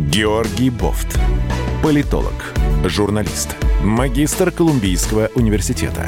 Георгий 0.09 0.69
Бофт. 0.69 1.19
Политолог, 1.83 2.53
журналист, 2.85 3.57
магистр 3.83 4.51
Колумбийского 4.51 5.29
университета, 5.35 6.07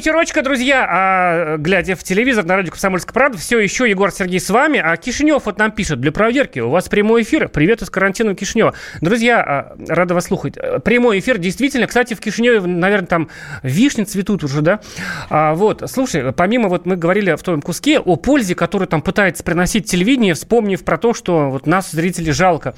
Вечерочка, 0.00 0.40
друзья. 0.40 0.86
А, 0.88 1.56
глядя 1.58 1.94
в 1.94 2.02
телевизор 2.02 2.46
на 2.46 2.56
радио 2.56 2.70
«Комсомольская 2.70 3.12
правда», 3.12 3.36
все 3.36 3.58
еще 3.58 3.86
Егор 3.86 4.10
Сергей 4.10 4.40
с 4.40 4.48
вами. 4.48 4.80
А 4.82 4.96
Кишинев 4.96 5.44
вот 5.44 5.58
нам 5.58 5.72
пишет, 5.72 6.00
для 6.00 6.10
проверки, 6.10 6.58
у 6.58 6.70
вас 6.70 6.88
прямой 6.88 7.20
эфир. 7.20 7.50
Привет 7.50 7.82
из 7.82 7.90
карантина 7.90 8.34
Кишинева. 8.34 8.72
Друзья, 9.02 9.42
а, 9.42 9.76
рада 9.88 10.14
вас 10.14 10.24
слухать. 10.24 10.54
Прямой 10.84 11.18
эфир, 11.18 11.36
действительно. 11.36 11.86
Кстати, 11.86 12.14
в 12.14 12.20
Кишиневе, 12.20 12.62
наверное, 12.62 13.08
там 13.08 13.28
вишни 13.62 14.04
цветут 14.04 14.42
уже, 14.42 14.62
да? 14.62 14.80
А, 15.28 15.52
вот, 15.52 15.82
слушай, 15.90 16.32
помимо, 16.32 16.70
вот 16.70 16.86
мы 16.86 16.96
говорили 16.96 17.34
в 17.34 17.42
том 17.42 17.60
куске 17.60 17.98
о 17.98 18.16
пользе, 18.16 18.54
которую 18.54 18.88
там 18.88 19.02
пытается 19.02 19.44
приносить 19.44 19.84
телевидение, 19.84 20.32
вспомнив 20.32 20.82
про 20.82 20.96
то, 20.96 21.12
что 21.12 21.50
вот 21.50 21.66
нас, 21.66 21.90
зрителей, 21.90 22.32
жалко. 22.32 22.72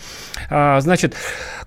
А, 0.51 0.81
значит, 0.81 1.15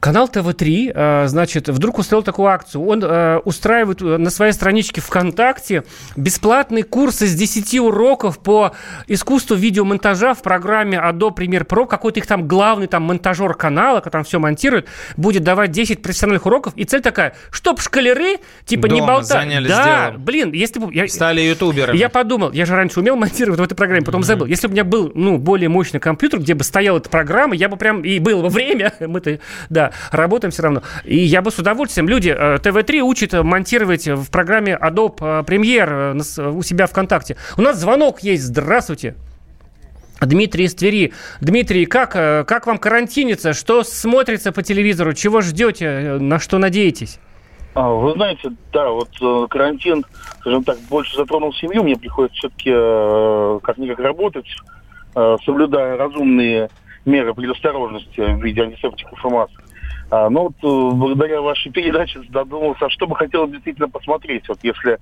канал 0.02 0.28
ТВ-3, 0.28 0.92
а, 0.94 1.28
значит, 1.28 1.70
вдруг 1.70 2.00
устроил 2.00 2.24
такую 2.24 2.50
акцию. 2.50 2.86
Он 2.86 3.02
а, 3.02 3.40
устраивает 3.46 4.02
на 4.02 4.30
своей 4.30 4.52
страничке 4.52 5.00
ВКонтакте 5.00 5.45
бесплатный 6.16 6.84
курс 6.84 7.22
из 7.22 7.36
10 7.36 7.80
уроков 7.80 8.40
по 8.40 8.74
искусству 9.08 9.56
видеомонтажа 9.56 10.34
в 10.34 10.42
программе 10.42 10.98
Adobe 10.98 11.36
Premiere 11.36 11.66
Pro. 11.66 11.88
Какой-то 11.88 12.20
их 12.20 12.28
там 12.28 12.48
главный 12.48 12.88
там 12.88 13.04
монтажер 13.04 13.54
канала, 13.54 14.00
который 14.00 14.14
там 14.14 14.24
все 14.24 14.40
монтирует, 14.40 14.88
будет 15.18 15.44
давать 15.44 15.72
10 15.72 16.02
профессиональных 16.02 16.46
уроков. 16.46 16.74
И 16.76 16.84
цель 16.86 17.02
такая, 17.02 17.36
чтоб 17.52 17.80
шкалеры 17.82 18.38
типа 18.66 18.88
Дома 18.88 19.02
не 19.02 19.08
болтали. 19.08 19.68
Да, 19.68 20.10
делом. 20.10 20.24
блин, 20.24 20.52
если 20.52 20.80
бы... 20.80 20.94
Я, 20.94 21.08
Стали 21.08 21.42
ютуберами. 21.42 21.98
Я 21.98 22.10
подумал, 22.10 22.52
я 22.52 22.66
же 22.66 22.76
раньше 22.76 23.00
умел 23.00 23.16
монтировать 23.16 23.60
в 23.60 23.64
этой 23.64 23.76
программе, 23.76 24.04
потом 24.04 24.22
mm-hmm. 24.22 24.26
забыл. 24.26 24.46
Если 24.46 24.68
бы 24.68 24.72
у 24.72 24.74
меня 24.74 24.84
был, 24.84 25.12
ну, 25.14 25.38
более 25.38 25.70
мощный 25.70 26.00
компьютер, 26.00 26.40
где 26.40 26.54
бы 26.54 26.64
стояла 26.64 26.98
эта 26.98 27.10
программа, 27.10 27.56
я 27.56 27.70
бы 27.70 27.78
прям... 27.78 28.04
И 28.04 28.20
было 28.20 28.44
бы 28.44 28.50
время, 28.50 28.94
мы-то, 29.00 29.40
да, 29.70 29.92
работаем 30.12 30.52
все 30.52 30.64
равно. 30.64 30.84
И 31.04 31.18
я 31.18 31.42
бы 31.42 31.52
с 31.52 31.60
удовольствием... 31.60 32.08
Люди, 32.08 32.36
э, 32.38 32.60
ТВ-3 32.60 33.00
учат 33.02 33.34
монтировать 33.34 34.08
в 34.08 34.30
программе 34.30 34.78
Adobe 34.82 35.35
Adobe 35.42 35.46
Premiere 35.46 36.14
э, 36.38 36.50
у 36.50 36.62
себя 36.64 36.88
ВКонтакте. 36.88 37.38
У 37.58 37.62
нас 37.62 37.80
звонок 37.80 38.22
есть. 38.22 38.44
Здравствуйте. 38.44 39.16
Дмитрий 40.22 40.66
из 40.66 40.76
Твери. 40.76 41.14
Дмитрий, 41.42 41.86
как, 41.86 42.16
э, 42.16 42.44
как 42.46 42.68
вам 42.68 42.78
карантинится? 42.78 43.54
Что 43.54 43.84
смотрится 43.84 44.52
по 44.52 44.64
телевизору? 44.64 45.14
Чего 45.14 45.42
ждете? 45.42 45.86
Э, 45.86 46.18
на 46.20 46.40
что 46.40 46.58
надеетесь? 46.58 47.20
А, 47.74 47.90
вы 47.90 48.14
знаете, 48.14 48.52
да, 48.72 48.90
вот 48.90 49.10
карантин, 49.50 50.06
скажем 50.40 50.64
так, 50.64 50.80
больше 50.90 51.18
затронул 51.18 51.54
семью. 51.54 51.84
Мне 51.84 51.98
приходится 51.98 52.38
все-таки 52.38 52.72
как-никак 53.66 54.00
работать, 54.00 54.48
соблюдая 55.14 55.98
разумные 55.98 56.70
меры 57.04 57.34
предосторожности 57.34 58.22
в 58.22 58.42
виде 58.42 58.62
антисептиков 58.62 59.26
и 59.26 59.28
масок. 59.28 59.65
А, 60.12 60.30
ну 60.30 60.44
вот 60.44 60.56
э, 60.64 60.96
благодаря 60.96 61.42
вашей 61.42 61.72
передаче 61.72 62.22
задумался, 62.32 62.86
а 62.86 62.90
что 62.90 63.08
бы 63.08 63.16
хотел 63.16 63.48
действительно 63.48 63.90
посмотреть. 63.90 64.48
Вот 64.48 64.60
если 64.62 65.00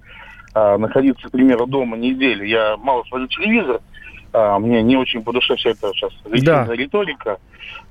а, 0.53 0.77
находиться, 0.77 1.27
к 1.27 1.31
примеру, 1.31 1.65
дома 1.65 1.97
неделю, 1.97 2.45
я 2.45 2.77
мало 2.77 3.03
смотрю 3.03 3.27
телевизор, 3.27 3.81
а, 4.31 4.59
мне 4.59 4.81
не 4.81 4.95
очень 4.95 5.23
по 5.23 5.33
душе 5.33 5.55
вся 5.55 5.71
эта 5.71 5.91
сейчас 5.93 6.13
да. 6.43 6.65
риторика. 6.73 7.37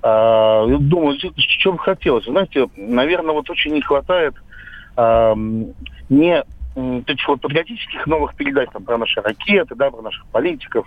А, 0.03 0.67
думаю, 0.67 1.19
что 1.37 1.73
бы 1.73 1.79
хотелось. 1.79 2.25
Знаете, 2.25 2.69
наверное, 2.77 3.35
вот 3.35 3.49
очень 3.51 3.73
не 3.73 3.83
хватает 3.83 4.35
а, 4.97 5.35
не 6.09 6.45
таких 7.05 7.29
вот 7.29 7.41
патриотических 7.41 8.07
новых 8.07 8.35
передач 8.35 8.71
там, 8.73 8.85
про 8.85 8.97
наши 8.97 9.21
ракеты, 9.21 9.75
да, 9.75 9.91
про 9.91 10.03
наших 10.03 10.25
политиков. 10.27 10.87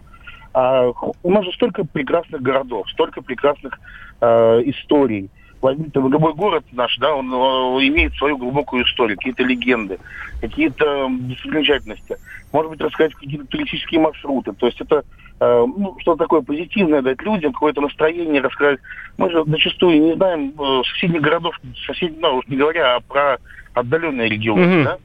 А, 0.54 0.92
у 1.24 1.32
нас 1.32 1.46
же 1.46 1.52
столько 1.54 1.86
прекрасных 1.86 2.42
городов, 2.42 2.90
столько 2.90 3.22
прекрасных 3.22 3.80
а, 4.22 4.60
историй 4.62 5.30
возьмите 5.66 6.00
любой 6.00 6.34
город 6.34 6.64
наш, 6.72 6.96
да, 6.98 7.16
он, 7.16 7.34
он 7.34 7.82
имеет 7.88 8.14
свою 8.16 8.38
глубокую 8.38 8.86
историю, 8.86 9.18
какие-то 9.18 9.44
легенды, 9.44 9.98
какие-то 10.40 11.10
достопримечательности. 11.10 12.18
Может 12.54 12.72
быть, 12.72 12.82
рассказать 12.82 13.16
какие-то 13.16 13.46
туристические 13.48 14.00
маршруты. 14.00 14.54
То 14.54 14.68
есть 14.68 14.80
это 14.80 15.04
э, 15.40 15.66
ну, 15.66 15.98
что-то 16.00 16.24
такое 16.24 16.42
позитивное, 16.42 17.02
дать 17.02 17.22
людям 17.24 17.52
какое-то 17.52 17.82
настроение, 17.82 18.42
рассказать. 18.42 18.80
Мы 19.18 19.32
же 19.32 19.44
зачастую 19.46 20.02
не 20.02 20.14
знаем 20.16 20.54
э, 20.58 20.82
соседних 20.94 21.22
городов, 21.22 21.60
соседних, 21.88 22.20
ну, 22.22 22.38
уж 22.38 22.48
не 22.48 22.58
говоря 22.58 22.96
а 22.96 23.00
про 23.00 23.38
отдаленные 23.74 24.30
регионы, 24.30 24.62
mm-hmm. 24.62 24.84
да? 24.84 24.98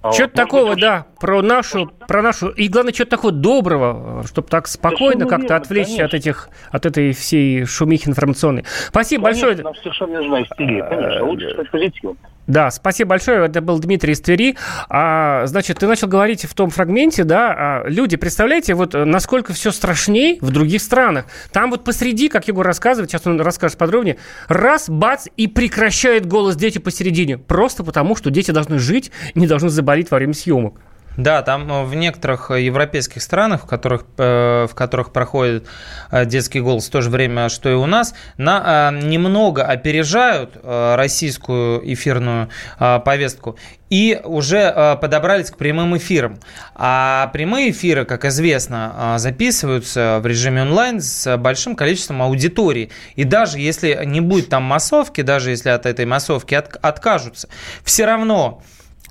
А 0.00 0.12
что-то 0.12 0.34
такого, 0.34 0.70
быть, 0.74 0.80
да, 0.80 1.06
про 1.18 1.42
нашу, 1.42 1.90
про 2.06 2.22
нашу, 2.22 2.50
и 2.50 2.68
главное, 2.68 2.92
что-то 2.92 3.10
такого 3.10 3.32
доброго, 3.32 4.24
чтобы 4.26 4.48
так 4.48 4.68
спокойно 4.68 5.26
как-то 5.26 5.56
отвлечься 5.56 5.96
конечно. 5.96 6.06
от 6.06 6.14
этих, 6.14 6.48
от 6.70 6.86
этой 6.86 7.12
всей 7.12 7.64
шумихи 7.64 8.08
информационной. 8.08 8.64
Спасибо 8.88 9.24
конечно, 9.24 9.48
большое. 9.48 9.64
Нам 9.64 9.74
совершенно 9.74 10.10
не 10.10 10.16
нужна 10.18 10.42
истерия, 10.42 10.84
конечно, 10.84 11.24
лучше 11.24 11.50
стать 11.50 11.70
позитивом. 11.70 12.18
Да, 12.48 12.70
спасибо 12.70 13.10
большое. 13.10 13.46
Это 13.46 13.60
был 13.60 13.78
Дмитрий 13.78 14.14
из 14.14 14.20
Твери. 14.20 14.56
А, 14.88 15.46
значит, 15.46 15.78
ты 15.78 15.86
начал 15.86 16.08
говорить 16.08 16.46
в 16.46 16.54
том 16.54 16.70
фрагменте, 16.70 17.24
да, 17.24 17.54
а, 17.56 17.84
люди, 17.86 18.16
представляете, 18.16 18.74
вот 18.74 18.94
насколько 18.94 19.52
все 19.52 19.70
страшнее 19.70 20.38
в 20.40 20.50
других 20.50 20.80
странах. 20.80 21.26
Там 21.52 21.70
вот 21.70 21.84
посреди, 21.84 22.30
как 22.30 22.48
Егор 22.48 22.66
рассказывает, 22.66 23.10
сейчас 23.10 23.26
он 23.26 23.38
расскажет 23.38 23.76
подробнее, 23.76 24.16
раз, 24.48 24.88
бац, 24.88 25.26
и 25.36 25.46
прекращает 25.46 26.24
голос 26.26 26.56
дети 26.56 26.78
посередине. 26.78 27.36
Просто 27.36 27.84
потому, 27.84 28.16
что 28.16 28.30
дети 28.30 28.50
должны 28.50 28.78
жить, 28.78 29.12
не 29.34 29.46
должны 29.46 29.68
заболеть 29.68 30.10
во 30.10 30.16
время 30.16 30.32
съемок. 30.32 30.80
Да, 31.18 31.42
там 31.42 31.68
э, 31.68 31.82
в 31.82 31.96
некоторых 31.96 32.52
э, 32.52 32.62
европейских 32.62 33.20
странах, 33.22 33.64
в 33.64 33.66
которых, 33.66 34.04
э, 34.18 34.68
в 34.70 34.74
которых 34.76 35.12
проходит 35.12 35.66
детский 36.12 36.60
голос 36.60 36.86
в 36.86 36.90
то 36.90 37.00
же 37.00 37.10
время, 37.10 37.48
что 37.48 37.68
и 37.68 37.72
у 37.72 37.86
нас, 37.86 38.14
на, 38.36 38.92
немного 38.92 39.64
опережают 39.64 40.56
российскую 40.62 41.92
эфирную 41.92 42.48
повестку 42.78 43.58
и 43.90 44.20
уже 44.24 44.96
подобрались 45.00 45.50
к 45.50 45.56
прямым 45.56 45.96
эфирам. 45.96 46.38
А 46.74 47.28
прямые 47.32 47.72
эфиры, 47.72 48.04
как 48.04 48.24
известно, 48.24 49.16
записываются 49.18 50.20
в 50.22 50.26
режиме 50.26 50.62
онлайн 50.62 51.00
с 51.00 51.36
большим 51.36 51.74
количеством 51.74 52.22
аудитории. 52.22 52.90
И 53.16 53.24
даже 53.24 53.58
если 53.58 54.00
не 54.04 54.20
будет 54.20 54.48
там 54.48 54.62
массовки, 54.62 55.20
даже 55.22 55.50
если 55.50 55.70
от 55.70 55.84
этой 55.84 56.06
массовки 56.06 56.54
от, 56.54 56.76
откажутся, 56.80 57.48
все 57.82 58.06
равно 58.06 58.62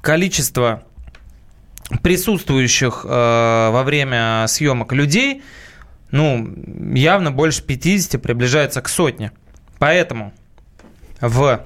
количество 0.02 0.84
присутствующих 2.04 3.06
э, 3.06 3.70
во 3.72 3.84
время 3.84 4.46
съемок 4.48 4.94
людей, 4.94 5.44
ну, 6.12 6.48
явно 6.94 7.32
больше 7.32 7.64
50, 7.64 8.22
приближается 8.22 8.82
к 8.82 8.90
сотне. 8.90 9.32
Поэтому 9.80 10.34
в 11.22 11.66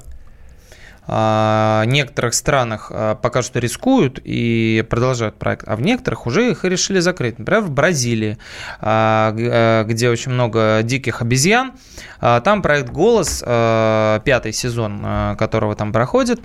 э, 1.07 1.83
некоторых 1.85 2.33
странах 2.33 2.91
э, 2.93 3.15
пока 3.21 3.41
что 3.41 3.59
рискуют 3.59 4.19
и 4.23 4.85
продолжают 4.89 5.37
проект, 5.37 5.67
а 5.67 5.75
в 5.75 5.81
некоторых 5.81 6.27
уже 6.27 6.51
их 6.51 6.63
решили 6.65 6.99
закрыть. 6.99 7.39
Например, 7.39 7.61
в 7.61 7.71
Бразилии, 7.71 8.37
э, 8.81 9.33
э 9.37 9.83
где 9.85 10.09
очень 10.09 10.31
много 10.31 10.81
диких 10.83 11.21
обезьян, 11.21 11.73
э, 12.21 12.41
там 12.43 12.61
проект 12.61 12.89
«Голос», 12.89 13.43
э, 13.45 14.19
пятый 14.23 14.53
сезон 14.53 15.01
которого 15.37 15.75
там 15.75 15.91
проходит, 15.91 16.39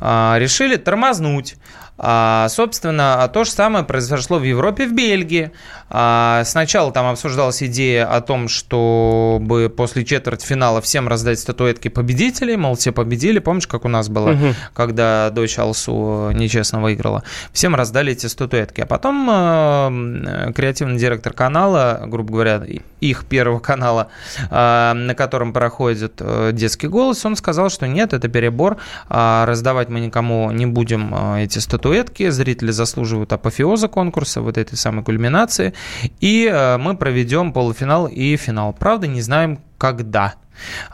решили 0.00 0.76
тормознуть 0.76 1.56
а, 1.98 2.48
собственно, 2.48 3.30
то 3.32 3.44
же 3.44 3.50
самое 3.50 3.84
произошло 3.84 4.38
в 4.38 4.42
Европе, 4.42 4.86
в 4.86 4.94
Бельгии. 4.94 5.52
А, 5.94 6.42
сначала 6.44 6.90
там 6.90 7.06
обсуждалась 7.06 7.62
идея 7.62 8.06
о 8.06 8.22
том, 8.22 8.48
чтобы 8.48 9.68
после 9.68 10.04
четвертьфинала 10.04 10.80
всем 10.80 11.06
раздать 11.06 11.38
статуэтки 11.38 11.88
победителей, 11.88 12.56
мол, 12.56 12.76
все 12.76 12.92
победили. 12.92 13.38
Помнишь, 13.40 13.66
как 13.66 13.84
у 13.84 13.88
нас 13.88 14.08
было, 14.08 14.30
угу. 14.30 14.54
когда 14.72 15.30
дочь 15.30 15.58
Алсу 15.58 16.30
нечестно 16.32 16.80
выиграла? 16.80 17.24
Всем 17.52 17.74
раздали 17.74 18.12
эти 18.12 18.26
статуэтки. 18.26 18.80
А 18.80 18.86
потом 18.86 19.28
э, 19.30 20.52
креативный 20.56 20.98
директор 20.98 21.34
канала, 21.34 22.02
грубо 22.06 22.32
говоря, 22.32 22.62
их 23.00 23.26
первого 23.26 23.58
канала, 23.60 24.08
э, 24.50 24.92
на 24.94 25.14
котором 25.14 25.52
проходит 25.52 26.14
э, 26.20 26.50
детский 26.54 26.88
голос, 26.88 27.24
он 27.26 27.36
сказал, 27.36 27.68
что 27.68 27.86
нет, 27.86 28.14
это 28.14 28.28
перебор, 28.28 28.78
э, 29.10 29.44
раздавать 29.46 29.90
мы 29.90 30.00
никому 30.00 30.50
не 30.52 30.64
будем 30.64 31.14
э, 31.14 31.44
эти 31.44 31.58
статуэтки, 31.58 31.81
зрители 32.30 32.70
заслуживают 32.70 33.32
апофеоза 33.32 33.88
конкурса, 33.88 34.40
вот 34.40 34.58
этой 34.58 34.76
самой 34.76 35.04
кульминации. 35.04 35.74
И 36.20 36.48
э, 36.50 36.78
мы 36.78 36.96
проведем 36.96 37.52
полуфинал 37.52 38.06
и 38.06 38.36
финал. 38.36 38.72
Правда, 38.72 39.06
не 39.06 39.22
знаем, 39.22 39.60
когда. 39.78 40.34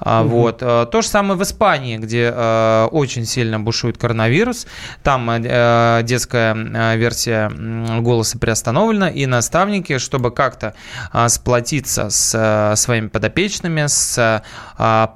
Угу. 0.01 0.29
Вот. 0.29 0.63
Э, 0.63 0.87
то 0.91 1.03
же 1.03 1.09
самое 1.09 1.39
в 1.39 1.43
Испании, 1.43 1.97
где 1.97 2.33
э, 2.35 2.89
очень 2.91 3.25
сильно 3.25 3.59
бушует 3.61 3.99
коронавирус. 3.99 4.67
Там 5.03 5.29
э, 5.31 6.01
детская 6.05 6.55
версия 6.97 7.51
голоса 8.01 8.39
приостановлена, 8.39 9.11
и 9.11 9.27
наставники, 9.27 9.99
чтобы 9.99 10.31
как-то 10.31 10.75
сплотиться 11.29 12.11
с 12.11 12.75
своими 12.77 13.09
подопечными, 13.09 13.87
с 13.87 14.43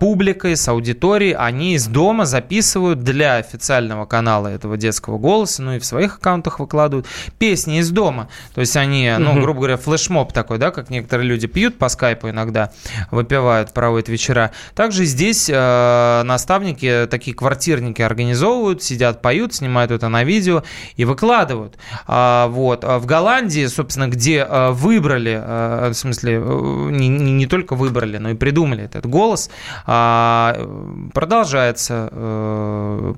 публикой, 0.00 0.56
с 0.56 0.68
аудиторией, 0.68 1.34
они 1.34 1.74
из 1.74 1.86
дома 1.86 2.24
записывают 2.24 3.02
для 3.02 3.36
официального 3.36 4.06
канала 4.06 4.48
этого 4.48 4.76
детского 4.76 5.18
голоса, 5.18 5.62
ну 5.62 5.74
и 5.74 5.78
в 5.78 5.84
своих 5.84 6.16
аккаунтах 6.16 6.60
выкладывают 6.60 7.06
песни 7.38 7.78
из 7.78 7.90
дома. 7.90 8.28
То 8.54 8.60
есть 8.60 8.76
они, 8.76 9.14
ну, 9.18 9.40
грубо 9.40 9.60
говоря, 9.60 9.76
флешмоб 9.76 10.32
такой, 10.32 10.58
да, 10.58 10.70
как 10.70 10.90
некоторые 10.90 11.28
люди 11.28 11.46
пьют 11.46 11.78
по 11.78 11.88
скайпу 11.88 12.28
иногда, 12.30 12.72
выпивают, 13.10 13.72
проводят 13.72 14.08
вечера 14.08 14.41
вечера. 14.42 14.52
Также 14.74 15.04
здесь 15.04 15.50
э, 15.52 16.22
наставники, 16.24 17.06
такие 17.10 17.36
квартирники 17.36 18.02
организовывают, 18.02 18.82
сидят, 18.82 19.22
поют, 19.22 19.54
снимают 19.54 19.90
это 19.90 20.08
на 20.08 20.24
видео 20.24 20.62
и 20.96 21.04
выкладывают. 21.04 21.76
А, 22.06 22.48
вот. 22.48 22.84
А 22.84 22.98
в 22.98 23.06
Голландии, 23.06 23.66
собственно, 23.66 24.08
где 24.08 24.46
э, 24.48 24.70
выбрали, 24.70 25.40
э, 25.42 25.88
в 25.90 25.94
смысле, 25.94 26.34
э, 26.34 26.88
не, 26.90 27.08
не, 27.08 27.46
только 27.46 27.74
выбрали, 27.74 28.18
но 28.18 28.30
и 28.30 28.34
придумали 28.34 28.84
этот 28.84 29.06
голос, 29.06 29.50
э, 29.86 31.08
продолжается, 31.12 32.08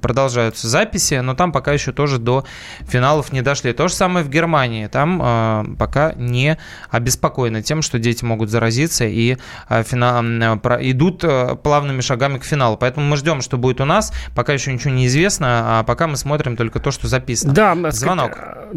продолжаются 0.01 0.69
записи, 0.69 1.15
но 1.15 1.35
там 1.35 1.53
пока 1.53 1.73
еще 1.73 1.93
тоже 1.93 2.19
до 2.19 2.45
финалов 2.89 3.33
не 3.33 3.43
дошли. 3.43 3.73
То 3.73 3.89
же 3.89 3.95
самое 3.95 4.25
в 4.25 4.29
Германии. 4.29 4.87
Там 4.87 5.77
пока 5.79 6.13
не 6.17 6.59
обеспокоены 6.91 7.63
тем, 7.63 7.83
что 7.83 7.99
дети 7.99 8.25
могут 8.25 8.51
заразиться 8.51 9.05
и 9.05 9.37
финал, 9.85 10.23
э, 10.23 10.59
идут 11.05 11.25
э, 11.25 11.57
плавными 11.57 12.01
шагами 12.01 12.39
к 12.39 12.45
финалу. 12.45 12.77
Поэтому 12.77 13.07
мы 13.07 13.17
ждем, 13.17 13.41
что 13.41 13.57
будет 13.57 13.81
у 13.81 13.85
нас. 13.85 14.13
Пока 14.35 14.53
еще 14.53 14.73
ничего 14.73 14.93
не 14.93 15.07
известно, 15.07 15.81
а 15.81 15.85
пока 15.85 16.07
мы 16.07 16.17
смотрим 16.17 16.57
только 16.57 16.81
то, 16.81 16.91
что 16.91 17.07
записано. 17.07 17.53
Да, 17.53 17.91
Звонок. 17.91 18.37
Э, 18.37 18.73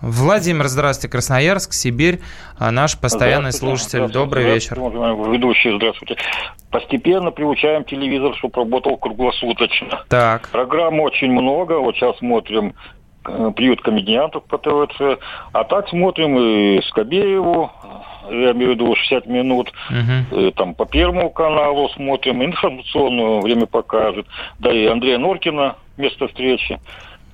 Владимир, 0.00 0.66
здравствуйте, 0.66 1.12
Красноярск, 1.12 1.72
Сибирь, 1.72 2.20
а 2.58 2.70
наш 2.70 2.98
постоянный 2.98 3.52
слушатель. 3.52 4.08
Добрый 4.08 4.44
вечер. 4.44 4.76
Ведущий, 4.76 5.74
здравствуйте. 5.76 6.16
Постепенно 6.70 7.30
приучаем 7.30 7.84
телевизор, 7.84 8.34
чтобы 8.36 8.56
работал 8.56 8.96
круглосуточно. 8.96 10.04
Так. 10.08 10.48
Программ 10.48 11.00
очень 11.00 11.30
много. 11.30 11.78
Вот 11.78 11.94
сейчас 11.94 12.18
смотрим 12.18 12.74
э, 13.24 13.52
приют 13.54 13.82
комедиантов 13.82 14.44
по 14.44 14.58
ТВЦ. 14.58 15.20
А 15.52 15.64
так 15.64 15.88
смотрим 15.88 16.36
и 16.36 16.82
Скобееву, 16.88 17.70
я 18.30 18.52
имею 18.52 18.72
в 18.72 18.74
виду 18.74 18.94
60 18.94 19.26
минут, 19.26 19.72
угу. 19.90 20.50
там 20.52 20.74
по 20.74 20.86
Первому 20.86 21.30
каналу 21.30 21.88
смотрим, 21.90 22.44
информационное 22.44 23.40
время 23.40 23.66
покажет, 23.66 24.26
да 24.58 24.72
и 24.72 24.86
Андрея 24.86 25.18
Норкина 25.18 25.76
место 25.96 26.28
встречи. 26.28 26.78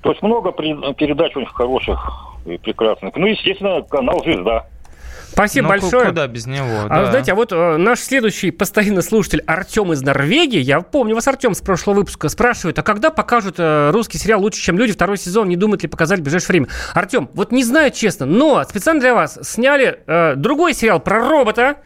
То 0.01 0.11
есть 0.11 0.21
много 0.21 0.51
передач 0.51 1.35
очень 1.35 1.47
хороших 1.47 2.29
и 2.45 2.57
прекрасных. 2.57 3.15
Ну, 3.15 3.27
естественно, 3.27 3.81
канал 3.81 4.21
«Звезда». 4.23 4.65
Спасибо 5.39 5.63
ну, 5.63 5.69
большое. 5.69 6.05
Куда 6.07 6.27
без 6.27 6.45
него, 6.47 6.85
а, 6.85 6.89
да. 6.89 7.05
Знаете, 7.11 7.31
а 7.31 7.35
вот 7.35 7.53
э, 7.53 7.77
наш 7.77 7.99
следующий 7.99 8.51
постоянный 8.51 9.01
слушатель 9.01 9.41
Артем 9.47 9.93
из 9.93 10.01
Норвегии, 10.01 10.59
я 10.59 10.81
помню 10.81 11.15
вас, 11.15 11.27
Артем, 11.29 11.53
с 11.53 11.61
прошлого 11.61 11.97
выпуска, 11.97 12.27
спрашивает, 12.27 12.77
а 12.77 12.83
когда 12.83 13.09
покажут 13.09 13.55
э, 13.57 13.91
русский 13.91 14.17
сериал 14.17 14.41
«Лучше, 14.41 14.61
чем 14.61 14.77
люди» 14.77 14.91
второй 14.91 15.17
сезон, 15.17 15.47
не 15.47 15.55
думают 15.55 15.83
ли 15.83 15.87
показать 15.87 16.19
в 16.19 16.23
ближайшее 16.23 16.47
время? 16.49 16.67
Артем, 16.93 17.29
вот 17.33 17.53
не 17.53 17.63
знаю 17.63 17.91
честно, 17.91 18.25
но 18.25 18.61
специально 18.67 18.99
для 18.99 19.15
вас 19.15 19.39
сняли 19.41 20.01
э, 20.05 20.35
другой 20.35 20.73
сериал 20.73 20.99
про 20.99 21.27
робота, 21.29 21.77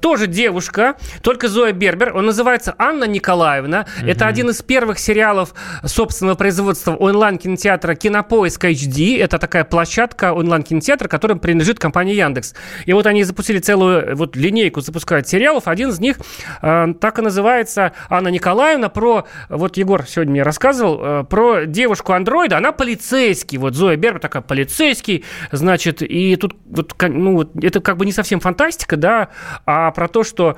тоже 0.00 0.26
девушка, 0.26 0.96
только 1.22 1.48
Зоя 1.48 1.72
Бербер. 1.72 2.16
Он 2.16 2.26
называется 2.26 2.74
Анна 2.78 3.04
Николаевна. 3.04 3.86
Угу. 4.00 4.08
Это 4.08 4.26
один 4.26 4.50
из 4.50 4.62
первых 4.62 4.98
сериалов 4.98 5.54
собственного 5.84 6.36
производства 6.36 6.94
онлайн-кинотеатра 6.94 7.94
Кинопоиск 7.94 8.64
HD. 8.64 9.20
Это 9.20 9.38
такая 9.38 9.64
площадка 9.64 10.32
онлайн-кинотеатра, 10.32 11.08
которая 11.08 11.38
принадлежит 11.38 11.78
компании 11.78 12.14
Яндекс. 12.14 12.54
И 12.84 12.92
вот 12.92 13.06
они 13.06 13.24
запустили 13.24 13.58
целую 13.58 14.16
вот 14.16 14.36
линейку, 14.36 14.80
запускают 14.80 15.28
сериалов. 15.28 15.68
Один 15.68 15.90
из 15.90 16.00
них 16.00 16.18
э, 16.62 16.94
так 17.00 17.18
и 17.18 17.22
называется 17.22 17.92
Анна 18.08 18.28
Николаевна. 18.28 18.88
Про, 18.88 19.26
вот 19.48 19.76
Егор 19.76 20.04
сегодня 20.06 20.32
мне 20.32 20.42
рассказывал, 20.42 21.00
э, 21.02 21.24
про 21.24 21.64
девушку-андроида. 21.66 22.58
Она 22.58 22.72
полицейский. 22.72 23.58
Вот 23.58 23.74
Зоя 23.74 23.96
Бербер 23.96 24.20
такая 24.20 24.42
полицейский. 24.42 25.24
Значит, 25.52 26.02
и 26.02 26.36
тут 26.36 26.56
вот, 26.64 26.94
ну, 27.00 27.34
вот 27.34 27.50
это 27.62 27.80
как 27.80 27.96
бы 27.96 28.06
не 28.06 28.12
совсем 28.12 28.40
фантастика, 28.40 28.96
да, 28.96 29.28
а 29.64 29.90
про 29.90 30.08
то, 30.08 30.24
что 30.24 30.56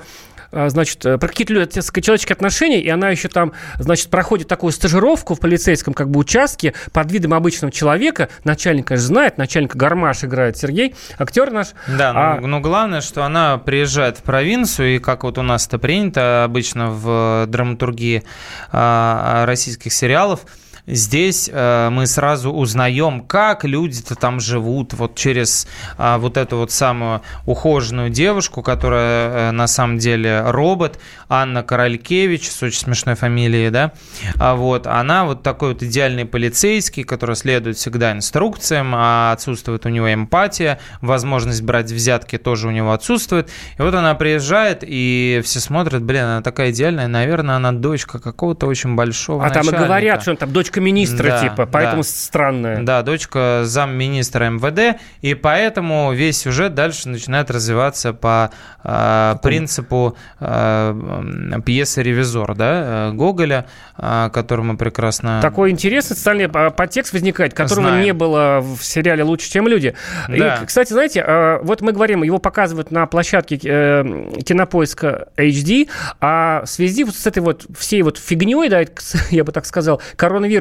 а, 0.51 0.69
значит, 0.69 1.05
э, 1.05 1.17
про 1.17 1.27
какие-то 1.27 1.53
человеческие 2.01 2.33
отношения, 2.33 2.81
и 2.81 2.89
она 2.89 3.09
еще 3.09 3.27
там, 3.27 3.53
значит, 3.77 4.09
проходит 4.09 4.47
такую 4.47 4.71
стажировку 4.71 5.35
в 5.35 5.39
полицейском 5.39 5.93
как 5.93 6.09
бы 6.09 6.19
участке 6.19 6.73
под 6.91 7.11
видом 7.11 7.33
обычного 7.33 7.71
человека. 7.71 8.29
Начальник, 8.43 8.87
конечно, 8.87 9.07
знает, 9.07 9.37
начальник 9.37 9.75
Гармаш 9.75 10.23
играет 10.23 10.57
Сергей, 10.57 10.95
актер 11.17 11.51
наш. 11.51 11.69
Да, 11.87 12.13
а... 12.15 12.39
но, 12.41 12.47
но 12.47 12.59
главное, 12.61 13.01
что 13.01 13.23
она 13.23 13.57
приезжает 13.57 14.17
в 14.17 14.23
провинцию, 14.23 14.95
и 14.95 14.99
как 14.99 15.23
вот 15.23 15.37
у 15.37 15.43
нас 15.43 15.67
это 15.67 15.77
принято 15.77 16.43
обычно 16.43 16.89
в 16.89 17.45
драматургии 17.47 18.23
а, 18.71 19.45
российских 19.45 19.93
сериалов, 19.93 20.41
здесь 20.89 21.49
э, 21.51 21.89
мы 21.91 22.07
сразу 22.07 22.51
узнаем, 22.51 23.21
как 23.21 23.63
люди-то 23.63 24.15
там 24.15 24.39
живут, 24.39 24.93
вот 24.93 25.15
через 25.15 25.67
э, 25.97 26.17
вот 26.17 26.37
эту 26.37 26.57
вот 26.57 26.71
самую 26.71 27.21
ухоженную 27.45 28.09
девушку, 28.09 28.61
которая 28.61 29.49
э, 29.49 29.51
на 29.51 29.67
самом 29.67 29.97
деле 29.97 30.43
робот, 30.45 30.99
Анна 31.29 31.63
Королькевич, 31.63 32.49
с 32.49 32.61
очень 32.63 32.79
смешной 32.79 33.15
фамилией, 33.15 33.69
да, 33.69 33.93
а 34.39 34.55
вот, 34.55 34.87
она 34.87 35.25
вот 35.25 35.43
такой 35.43 35.73
вот 35.73 35.83
идеальный 35.83 36.25
полицейский, 36.25 37.03
который 37.03 37.35
следует 37.35 37.77
всегда 37.77 38.11
инструкциям, 38.11 38.93
а 38.95 39.31
отсутствует 39.31 39.85
у 39.85 39.89
него 39.89 40.11
эмпатия, 40.13 40.79
возможность 41.01 41.61
брать 41.61 41.91
взятки 41.91 42.37
тоже 42.37 42.67
у 42.67 42.71
него 42.71 42.93
отсутствует. 42.93 43.49
И 43.77 43.81
вот 43.81 43.93
она 43.93 44.15
приезжает, 44.15 44.83
и 44.85 45.41
все 45.43 45.59
смотрят, 45.59 46.03
блин, 46.03 46.23
она 46.23 46.41
такая 46.41 46.71
идеальная, 46.71 47.07
наверное, 47.07 47.55
она 47.55 47.71
дочка 47.71 48.19
какого-то 48.19 48.67
очень 48.67 48.95
большого 48.95 49.45
А 49.45 49.49
там 49.49 49.67
и 49.69 49.71
говорят, 49.71 50.21
что 50.21 50.31
он 50.31 50.37
там 50.37 50.51
дочка 50.51 50.78
министра, 50.79 51.29
да, 51.29 51.39
типа, 51.41 51.65
поэтому 51.65 52.01
да. 52.01 52.07
странная. 52.07 52.83
Да, 52.83 53.01
дочка 53.01 53.61
замминистра 53.63 54.49
МВД, 54.49 54.99
и 55.21 55.33
поэтому 55.33 56.13
весь 56.13 56.39
сюжет 56.39 56.73
дальше 56.73 57.09
начинает 57.09 57.51
развиваться 57.51 58.13
по 58.13 58.51
э, 58.83 59.35
принципу 59.41 60.15
э, 60.39 61.59
пьесы 61.65 62.03
«Ревизор», 62.03 62.55
да, 62.55 63.11
Гоголя, 63.13 63.65
э, 63.97 64.29
который 64.33 64.65
мы 64.65 64.77
прекрасно... 64.77 65.39
Такой 65.41 65.71
интересный 65.71 66.15
социальный 66.15 66.47
подтекст 66.47 67.13
возникает, 67.13 67.53
которого 67.53 67.89
Знаем. 67.89 68.05
не 68.05 68.13
было 68.13 68.61
в 68.61 68.83
сериале 68.83 69.23
«Лучше, 69.23 69.49
чем 69.51 69.67
люди». 69.67 69.95
Да. 70.27 70.59
И, 70.61 70.65
кстати, 70.65 70.93
знаете, 70.93 71.23
э, 71.25 71.59
вот 71.63 71.81
мы 71.81 71.91
говорим, 71.91 72.23
его 72.23 72.39
показывают 72.39 72.91
на 72.91 73.05
площадке 73.05 73.59
э, 73.63 74.03
кинопоиска 74.45 75.27
HD, 75.37 75.89
а 76.19 76.63
в 76.65 76.69
связи 76.69 77.03
вот 77.03 77.15
с 77.15 77.27
этой 77.27 77.39
вот 77.39 77.65
всей 77.77 78.01
вот 78.01 78.17
фигней, 78.17 78.69
да, 78.69 78.83
я 79.29 79.43
бы 79.43 79.51
так 79.51 79.65
сказал, 79.65 80.01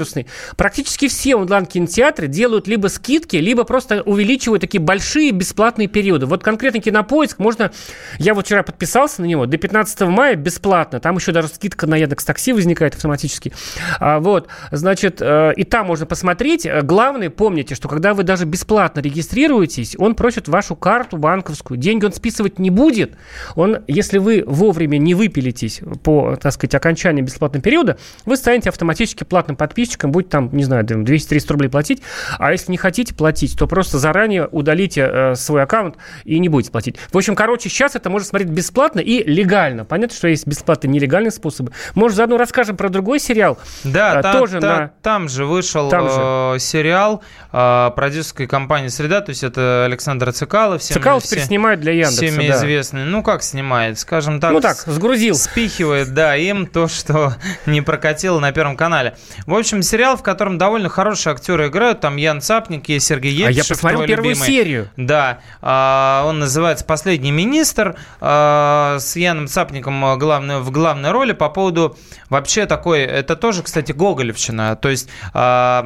коронавирусной, 0.09 0.27
практически 0.57 1.09
все 1.09 1.37
онлайн-кинотеатры 1.37 2.29
делают 2.29 2.67
либо 2.67 2.89
скидки, 2.89 3.37
либо 3.37 3.65
просто 3.65 4.03
увеличивают 4.03 4.61
такие 4.61 4.81
большие 4.81 5.31
бесплатные 5.31 5.89
периоды. 5.89 6.27
Вот 6.27 6.43
конкретно 6.43 6.81
кинопоиск 6.81 7.39
можно... 7.39 7.71
Я 8.19 8.35
вот 8.35 8.47
вчера 8.47 8.63
подписался 8.63 9.23
на 9.23 9.27
него, 9.27 9.47
до 9.47 9.59
15 9.59 10.01
мая 10.03 10.37
бесплатно. 10.37 11.01
Там 11.01 11.17
еще 11.17 11.33
даже 11.33 11.49
скидка 11.49 11.87
на 11.87 11.97
Яндекс 11.97 12.25
Такси 12.25 12.53
возникает 12.53 12.95
автоматически. 12.95 13.53
А, 14.01 14.21
вот, 14.21 14.49
значит, 14.71 15.21
э, 15.21 15.53
и 15.57 15.65
там 15.65 15.87
можно 15.87 16.07
посмотреть. 16.07 16.67
Главное, 16.83 17.31
помните, 17.31 17.75
что 17.75 17.89
когда 17.89 18.15
вы 18.15 18.23
даже 18.23 18.45
бесплатно 18.45 19.01
регистрируетесь, 19.01 19.97
он 19.99 20.15
просит 20.15 20.49
вашу 20.49 20.77
карту 20.77 21.17
банковскую. 21.17 21.79
Деньги 21.79 22.05
он 22.05 22.13
списывать 22.13 22.59
не 22.59 22.71
будет. 22.71 23.17
Он, 23.55 23.79
если 23.87 24.19
вы 24.19 24.45
вовремя 24.47 24.99
не 24.99 25.15
выпилитесь 25.15 25.81
по, 26.03 26.37
так 26.37 26.53
сказать, 26.53 26.75
окончании 26.75 27.23
бесплатного 27.23 27.63
периода, 27.63 27.99
вы 28.25 28.37
станете 28.37 28.71
автоматически 28.71 29.25
платным 29.25 29.57
подписчиком, 29.57 29.88
будет 29.97 30.29
там, 30.29 30.51
не 30.53 30.65
знаю, 30.65 30.85
200-300 30.85 31.53
рублей 31.53 31.69
платить. 31.69 32.03
А 32.39 32.53
если 32.53 32.71
не 32.71 32.79
хотите 32.79 33.15
платить, 33.15 33.59
то 33.59 33.67
просто 33.67 33.99
заранее 33.99 34.49
удалите 34.51 35.09
э, 35.11 35.35
свой 35.35 35.63
аккаунт 35.63 35.97
и 36.25 36.39
не 36.39 36.49
будете 36.49 36.71
платить. 36.71 36.97
В 37.13 37.17
общем, 37.17 37.35
короче, 37.35 37.69
сейчас 37.69 37.97
это 37.97 38.11
можно 38.11 38.27
смотреть 38.27 38.51
бесплатно 38.51 39.01
и 39.01 39.23
легально. 39.23 39.85
Понятно, 39.85 40.17
что 40.17 40.29
есть 40.29 40.47
бесплатные 40.47 40.91
нелегальные 40.91 41.31
способы. 41.31 41.73
Может, 41.95 42.17
заодно 42.17 42.37
расскажем 42.37 42.77
про 42.77 42.89
другой 42.89 43.21
сериал? 43.21 43.59
Да, 43.85 44.19
э, 44.19 44.23
та, 44.23 44.33
тоже 44.33 44.61
та, 44.61 44.79
на... 44.79 44.91
там 45.03 45.29
же 45.29 45.45
вышел 45.45 45.89
там 45.89 46.09
же. 46.09 46.17
Э, 46.19 46.59
сериал 46.59 47.23
э, 47.53 47.91
продюсерской 47.95 48.47
компании 48.47 48.89
«Среда», 48.89 49.21
то 49.21 49.31
есть 49.31 49.45
это 49.45 49.85
Александр 49.85 50.33
Цикалов. 50.33 50.83
Всем, 50.83 50.97
Цикалов 50.97 51.23
теперь 51.23 51.45
снимает 51.45 51.81
для 51.81 51.93
Яндекса, 51.93 52.27
Всеми 52.27 52.49
да. 52.49 52.55
известный. 52.55 53.05
Ну, 53.05 53.23
как 53.23 53.43
снимает? 53.43 53.99
Скажем 53.99 54.41
так. 54.41 54.53
Ну 54.53 54.61
так, 54.61 54.77
сгрузил. 54.77 55.35
Спихивает, 55.35 56.15
да, 56.15 56.37
им 56.37 56.67
то, 56.67 56.89
что 56.89 57.35
не 57.67 57.83
прокатило 57.83 58.39
на 58.41 58.53
Первом 58.53 58.77
канале. 58.77 59.17
В 59.47 59.55
общем, 59.55 59.78
сериал, 59.83 60.17
в 60.17 60.23
котором 60.23 60.59
довольно 60.59 60.89
хорошие 60.89 61.33
актеры 61.33 61.69
играют. 61.69 62.01
Там 62.01 62.17
Ян 62.17 62.41
Цапник, 62.41 62.89
есть 62.89 63.07
Сергей 63.07 63.33
Епишев. 63.33 63.49
А 63.49 63.51
я 63.51 63.65
посмотрел 63.65 64.07
первую 64.07 64.31
любимый. 64.31 64.47
серию. 64.47 64.91
Да. 64.97 65.41
А, 65.61 66.25
он 66.27 66.39
называется 66.39 66.85
«Последний 66.85 67.31
министр». 67.31 67.97
А, 68.21 68.99
с 68.99 69.17
Яном 69.17 69.49
Цапником 69.49 70.19
главную, 70.19 70.63
в 70.63 70.71
главной 70.71 71.11
роли 71.11 71.33
по 71.33 71.49
поводу 71.49 71.97
вообще 72.29 72.67
такой... 72.67 73.01
Это 73.01 73.37
тоже, 73.37 73.63
кстати, 73.63 73.93
Гоголевщина. 73.93 74.77
То 74.77 74.89
есть 74.89 75.09
а, 75.35 75.83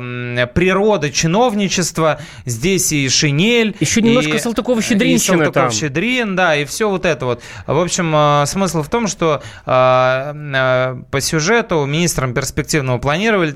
природа 0.55 1.11
чиновничества. 1.11 2.21
Здесь 2.47 2.93
и 2.93 3.09
шинель. 3.09 3.77
Еще 3.81 4.03
немножко 4.03 4.37
Салтыкова-Щедринщина 4.37 5.51
там. 5.51 5.71
Салтыков-Щедрин, 5.71 6.37
да, 6.37 6.57
и 6.57 6.65
все 6.65 6.89
вот 6.89 7.07
это 7.07 7.27
вот. 7.27 7.43
В 7.67 7.79
общем, 7.79 8.47
смысл 8.47 8.83
в 8.83 8.89
том, 8.89 9.07
что 9.07 9.43
по 9.65 11.21
сюжету 11.21 11.85
министром 11.85 12.35
перспективного 12.35 12.99
планирования 12.99 13.55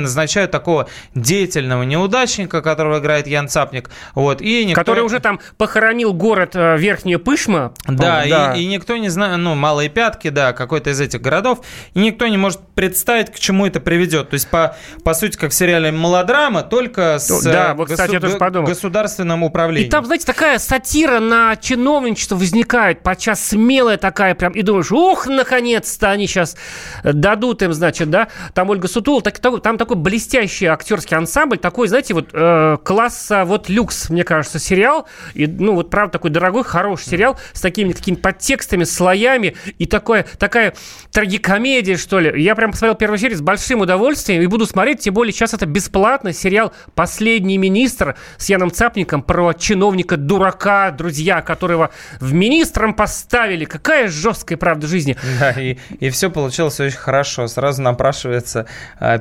назначают 0.00 0.50
такого 0.50 0.88
деятельного 1.14 1.82
неудачника, 1.82 2.62
которого 2.62 2.98
играет 2.98 3.26
Ян 3.26 3.48
Цапник. 3.48 3.90
Вот, 4.14 4.40
и 4.40 4.64
никто... 4.64 4.80
Который 4.80 5.04
уже 5.04 5.20
там 5.20 5.40
похоронил 5.56 6.12
город 6.12 6.50
э, 6.54 6.76
Верхняя 6.76 7.18
Пышма. 7.18 7.72
Да, 7.86 8.24
да. 8.28 8.54
И, 8.54 8.62
и 8.62 8.66
никто 8.66 8.96
не 8.96 9.08
знает, 9.08 9.38
ну, 9.38 9.54
Малые 9.54 9.88
Пятки, 9.88 10.28
да, 10.28 10.52
какой-то 10.52 10.90
из 10.90 11.00
этих 11.00 11.20
городов, 11.20 11.60
и 11.94 11.98
никто 11.98 12.26
не 12.26 12.36
может 12.36 12.60
представить, 12.74 13.30
к 13.30 13.38
чему 13.38 13.66
это 13.66 13.80
приведет. 13.80 14.30
То 14.30 14.34
есть, 14.34 14.48
по, 14.48 14.76
по 15.04 15.14
сути, 15.14 15.36
как 15.36 15.50
в 15.50 15.54
сериале 15.54 15.90
«Мелодрама», 15.90 16.62
только 16.62 17.18
с 17.18 17.42
да, 17.44 17.74
вот, 17.74 17.88
кстати, 17.88 18.12
госу- 18.12 18.14
я 18.14 18.20
тоже 18.20 18.62
государственным 18.62 19.42
управлением. 19.42 19.88
И 19.88 19.90
там, 19.90 20.04
знаете, 20.04 20.26
такая 20.26 20.58
сатира 20.58 21.20
на 21.20 21.56
чиновничество 21.56 22.36
возникает, 22.36 23.02
подчас 23.02 23.44
смелая 23.44 23.96
такая 23.96 24.34
прям, 24.34 24.52
и 24.52 24.62
думаешь, 24.62 24.90
ух, 24.90 25.26
наконец-то 25.26 26.10
они 26.10 26.26
сейчас 26.26 26.56
дадут 27.02 27.62
им, 27.62 27.72
значит, 27.72 28.10
да, 28.10 28.28
там 28.54 28.70
Ольга 28.70 28.88
Сутул, 29.14 29.22
так, 29.22 29.62
там 29.62 29.78
такой 29.78 29.96
блестящий 29.96 30.66
актерский 30.66 31.16
ансамбль, 31.16 31.58
такой, 31.58 31.86
знаете, 31.86 32.14
вот 32.14 32.30
э, 32.32 32.78
класса 32.82 33.44
вот 33.44 33.68
люкс, 33.68 34.10
мне 34.10 34.24
кажется, 34.24 34.58
сериал, 34.58 35.06
и, 35.34 35.46
ну, 35.46 35.74
вот, 35.74 35.90
правда, 35.90 36.14
такой 36.14 36.30
дорогой, 36.30 36.64
хороший 36.64 37.10
сериал 37.10 37.38
с 37.52 37.60
такими 37.60 37.92
какими-то 37.92 38.22
подтекстами, 38.22 38.82
слоями, 38.82 39.56
и 39.78 39.86
такое, 39.86 40.26
такая 40.38 40.74
трагикомедия, 41.12 41.96
что 41.96 42.18
ли. 42.18 42.42
Я 42.42 42.56
прям 42.56 42.72
посмотрел 42.72 42.96
первую 42.96 43.18
серию 43.18 43.38
с 43.38 43.40
большим 43.40 43.82
удовольствием 43.82 44.42
и 44.42 44.46
буду 44.46 44.66
смотреть, 44.66 45.00
тем 45.00 45.14
более 45.14 45.32
сейчас 45.32 45.54
это 45.54 45.66
бесплатно, 45.66 46.32
сериал 46.32 46.72
«Последний 46.94 47.58
министр» 47.58 48.16
с 48.36 48.48
Яном 48.48 48.72
Цапником 48.72 49.22
про 49.22 49.52
чиновника-дурака, 49.52 50.90
друзья, 50.90 51.40
которого 51.40 51.90
в 52.18 52.32
министром 52.32 52.94
поставили. 52.94 53.64
Какая 53.64 54.08
жесткая 54.08 54.58
правда 54.58 54.88
жизни. 54.88 55.16
Да, 55.38 55.52
и, 55.52 55.76
и 56.00 56.10
все 56.10 56.30
получилось 56.30 56.80
очень 56.80 56.96
хорошо. 56.96 57.46
Сразу 57.46 57.80
напрашивается 57.80 58.66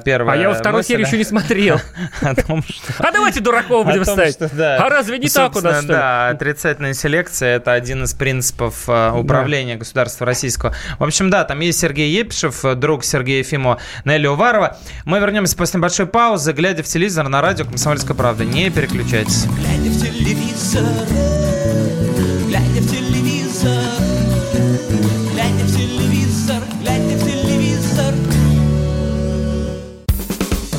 первая 0.04 0.38
А 0.38 0.42
я 0.42 0.50
во 0.50 0.56
второй 0.56 0.84
серии 0.84 1.06
еще 1.06 1.18
не 1.18 1.24
смотрел. 1.24 1.80
О 2.22 2.36
том, 2.36 2.64
что... 2.64 2.94
А 3.00 3.12
давайте 3.12 3.40
дураков 3.40 3.86
будем 3.86 4.06
ставить. 4.06 4.38
А 4.42 4.90
разве 4.90 5.20
не 5.20 5.30
так 5.30 5.56
у 5.56 5.62
нас, 5.62 5.80
что 5.84 5.88
Да, 5.88 6.30
отрицательная 6.30 6.94
селекция– 6.94 7.56
это 7.58 7.74
один 7.74 8.04
из 8.04 8.14
принципов 8.14 8.84
а, 8.88 9.14
управления 9.14 9.76
государства 9.76 10.26
российского. 10.26 10.74
В 11.00 11.04
общем, 11.04 11.30
да, 11.30 11.44
там 11.44 11.60
есть 11.60 11.80
Сергей 11.80 12.12
Епишев, 12.12 12.64
друг 12.76 13.04
Сергея 13.04 13.40
Ефимова, 13.40 13.80
Нелли 14.06 14.28
Уварова. 14.28 14.78
Мы 15.06 15.20
вернемся 15.20 15.56
после 15.56 15.80
небольшой 15.80 16.06
паузы, 16.06 16.54
глядя 16.54 16.84
в 16.84 16.88
телевизор 16.88 17.28
на 17.28 17.42
радио 17.42 17.66
«Комсомольская 17.66 18.16
правда». 18.16 18.46
Не 18.46 18.70
переключайтесь. 18.70 19.46
Глядя 19.46 19.90
в 19.90 20.02
телевизор, 20.02 21.33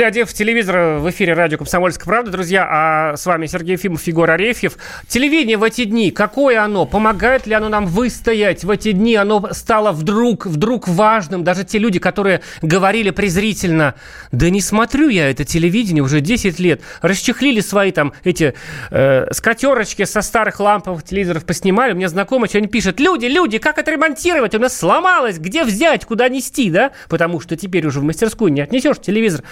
Глядя 0.00 0.24
в 0.24 0.32
телевизор 0.32 0.98
в 0.98 1.10
эфире 1.10 1.34
радио 1.34 1.58
«Комсомольская 1.58 2.06
правда», 2.06 2.30
друзья, 2.30 2.66
а 2.66 3.16
с 3.18 3.26
вами 3.26 3.44
Сергей 3.44 3.72
Ефимов, 3.72 4.02
Егор 4.06 4.30
Арефьев. 4.30 4.78
Телевидение 5.06 5.58
в 5.58 5.62
эти 5.62 5.84
дни, 5.84 6.10
какое 6.10 6.64
оно? 6.64 6.86
Помогает 6.86 7.46
ли 7.46 7.52
оно 7.52 7.68
нам 7.68 7.84
выстоять 7.84 8.64
в 8.64 8.70
эти 8.70 8.92
дни? 8.92 9.14
Оно 9.14 9.50
стало 9.52 9.92
вдруг, 9.92 10.46
вдруг 10.46 10.88
важным. 10.88 11.44
Даже 11.44 11.64
те 11.64 11.76
люди, 11.76 11.98
которые 11.98 12.40
говорили 12.62 13.10
презрительно, 13.10 13.94
да 14.32 14.48
не 14.48 14.62
смотрю 14.62 15.10
я 15.10 15.30
это 15.30 15.44
телевидение 15.44 16.02
уже 16.02 16.22
10 16.22 16.58
лет, 16.60 16.80
расчехлили 17.02 17.60
свои 17.60 17.92
там 17.92 18.14
эти 18.24 18.54
э, 18.90 19.26
скатерочки 19.32 20.06
со 20.06 20.22
старых 20.22 20.60
ламповых 20.60 21.02
телевизоров, 21.02 21.44
поснимали. 21.44 21.92
У 21.92 21.96
меня 21.96 22.08
знакомый 22.08 22.48
сегодня 22.48 22.70
пишет, 22.70 23.00
люди, 23.00 23.26
люди, 23.26 23.58
как 23.58 23.76
это 23.76 23.90
ремонтировать? 23.90 24.54
У 24.54 24.58
нас 24.58 24.74
сломалось, 24.78 25.36
где 25.36 25.62
взять, 25.62 26.06
куда 26.06 26.30
нести, 26.30 26.70
да? 26.70 26.92
Потому 27.10 27.38
что 27.38 27.54
теперь 27.54 27.86
уже 27.86 28.00
в 28.00 28.04
мастерскую 28.04 28.50
не 28.50 28.62
отнесешь 28.62 28.96
телевизор. 28.98 29.44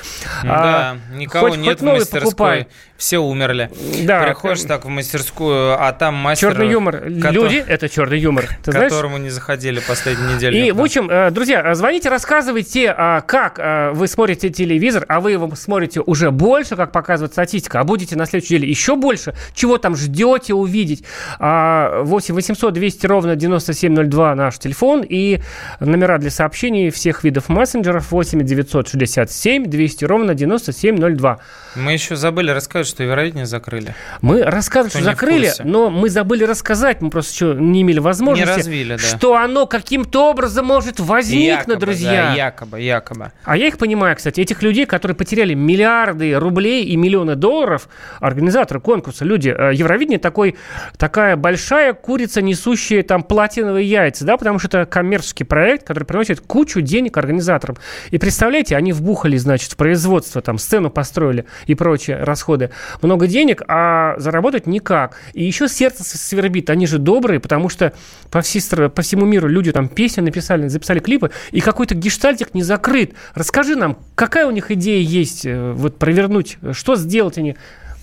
Да, 0.43 0.91
а, 0.93 0.97
никого 1.15 1.49
хоть, 1.49 1.59
нет 1.59 1.81
хоть 1.81 1.81
в 1.81 1.85
мастерской. 1.85 2.21
Покупай. 2.23 2.69
Все 2.99 3.19
умерли. 3.19 3.71
Да. 4.03 4.25
Приходишь 4.25 4.63
так 4.63 4.85
в 4.85 4.89
мастерскую, 4.89 5.81
а 5.81 5.93
там 5.93 6.15
мастер... 6.15 6.49
Черный 6.49 6.69
юмор. 6.69 6.99
Который, 6.99 7.33
Люди— 7.33 7.65
это 7.69 7.89
черный 7.89 8.19
юмор. 8.19 8.49
Ты 8.65 8.73
которому 8.73 9.11
знаешь? 9.11 9.23
не 9.23 9.31
заходили 9.31 9.79
последнюю 9.79 10.35
неделю. 10.35 10.59
И, 10.59 10.73
в 10.73 10.81
общем, 10.81 11.09
э, 11.09 11.31
друзья, 11.31 11.77
звоните, 11.77 12.09
рассказывайте, 12.09 12.93
а, 12.97 13.21
как 13.21 13.61
э, 13.61 13.93
вы 13.93 14.09
смотрите 14.09 14.51
телевизор, 14.51 15.05
а 15.09 15.21
вы 15.21 15.31
его 15.31 15.49
смотрите 15.55 16.01
уже 16.01 16.33
больше, 16.33 16.75
как 16.75 16.91
показывает 16.91 17.31
статистика, 17.35 17.79
а 17.79 17.85
будете 17.85 18.17
на 18.17 18.27
следующей 18.27 18.55
неделе 18.55 18.71
еще 18.71 18.97
больше. 18.97 19.33
Чего 19.55 19.79
там 19.79 19.95
ждете 19.95 20.55
увидеть? 20.55 21.05
8 21.39 22.35
800 22.35 22.75
200 22.75 23.07
ровно 23.07 23.37
9702 23.37 24.35
наш 24.35 24.59
телефон 24.59 25.05
и 25.09 25.41
номера 25.79 26.19
для 26.19 26.31
сообщений 26.31 26.91
всех 26.91 27.23
видов 27.23 27.49
мессенджеров 27.49 28.11
8 28.11 28.43
967 28.45 29.67
200 29.67 30.05
ровно 30.05 30.35
9702. 30.35 31.39
Мы 31.77 31.93
еще 31.93 32.17
забыли 32.17 32.51
рассказать, 32.51 32.88
что 32.89 33.03
Евровидение 33.03 33.47
закрыли. 33.47 33.95
Мы 34.21 34.43
рассказывали, 34.43 34.91
что 34.91 35.03
закрыли, 35.03 35.53
но 35.65 35.91
мы 35.91 36.11
забыли 36.11 36.45
рассказать, 36.45 37.01
мы 37.01 37.11
просто 37.11 37.33
еще 37.33 37.61
не 37.61 37.83
имели 37.83 37.99
возможности, 37.99 38.51
не 38.51 38.57
развили, 38.57 38.97
да. 38.97 38.99
что 38.99 39.37
оно 39.37 39.67
каким-то 39.67 40.31
образом 40.31 40.67
может 40.67 41.01
возникнуть, 41.01 41.59
якобы, 41.59 41.77
друзья. 41.77 42.31
Да, 42.31 42.35
якобы, 42.35 42.81
якобы. 42.81 43.33
А 43.45 43.57
я 43.57 43.67
их 43.67 43.79
понимаю, 43.79 44.17
кстати, 44.17 44.41
этих 44.41 44.63
людей, 44.63 44.87
которые 44.87 45.17
потеряли 45.17 45.55
миллиарды 45.55 46.35
рублей 46.39 46.85
и 46.85 46.97
миллионы 46.97 47.37
долларов, 47.37 47.89
организаторы 48.21 48.81
конкурса, 48.81 49.25
люди, 49.25 49.55
э, 49.57 49.75
Евровидение 49.75 50.19
такой, 50.19 50.57
такая 50.97 51.37
большая 51.37 51.93
курица, 51.93 52.43
несущая 52.43 53.03
там 53.03 53.23
платиновые 53.23 53.89
яйца, 53.89 54.25
да, 54.25 54.37
потому 54.37 54.59
что 54.59 54.69
это 54.69 54.87
коммерческий 54.87 55.45
проект, 55.45 55.87
который 55.87 56.05
приносит 56.05 56.41
кучу 56.41 56.81
денег 56.81 57.17
организаторам. 57.17 57.77
И 58.11 58.19
представляете, 58.19 58.77
они 58.77 58.93
вбухали, 58.93 59.37
значит, 59.37 59.73
в 59.73 59.77
производство, 59.77 60.43
там, 60.43 60.59
сцену 60.59 60.91
построили 60.91 61.47
и 61.67 61.75
прочие 61.75 62.23
расходы. 62.23 62.71
Много 63.03 63.27
денег, 63.27 63.63
а 63.69 64.15
заработать 64.19 64.67
никак. 64.67 65.17
И 65.33 65.45
еще 65.45 65.69
сердце 65.69 66.05
свербит. 66.05 66.71
Они 66.71 66.87
же 66.87 66.99
добрые, 66.99 67.41
потому 67.41 67.69
что 67.69 67.93
по, 68.31 68.41
всей, 68.41 68.63
по 68.89 69.03
всему 69.03 69.27
миру 69.27 69.49
люди 69.49 69.73
там 69.73 69.89
песни 69.89 70.21
написали, 70.21 70.69
записали 70.69 70.99
клипы, 71.01 71.31
и 71.51 71.61
какой-то 71.61 71.95
гештальтик 71.95 72.55
не 72.55 72.63
закрыт. 72.63 73.13
Расскажи 73.35 73.77
нам, 73.77 73.99
какая 74.15 74.47
у 74.47 74.51
них 74.51 74.71
идея 74.71 75.01
есть 75.01 75.47
э, 75.47 75.73
вот 75.73 75.99
провернуть, 75.99 76.59
что 76.73 76.97
сделать 76.97 77.39
они 77.39 77.57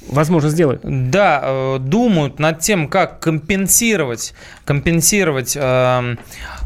возможно, 0.07 0.49
сделают. 0.49 0.81
Да, 0.83 1.41
э, 1.43 1.77
думают 1.79 2.39
над 2.39 2.59
тем, 2.59 2.87
как 2.87 3.19
компенсировать, 3.19 4.33
компенсировать 4.65 5.55
э, 5.55 6.15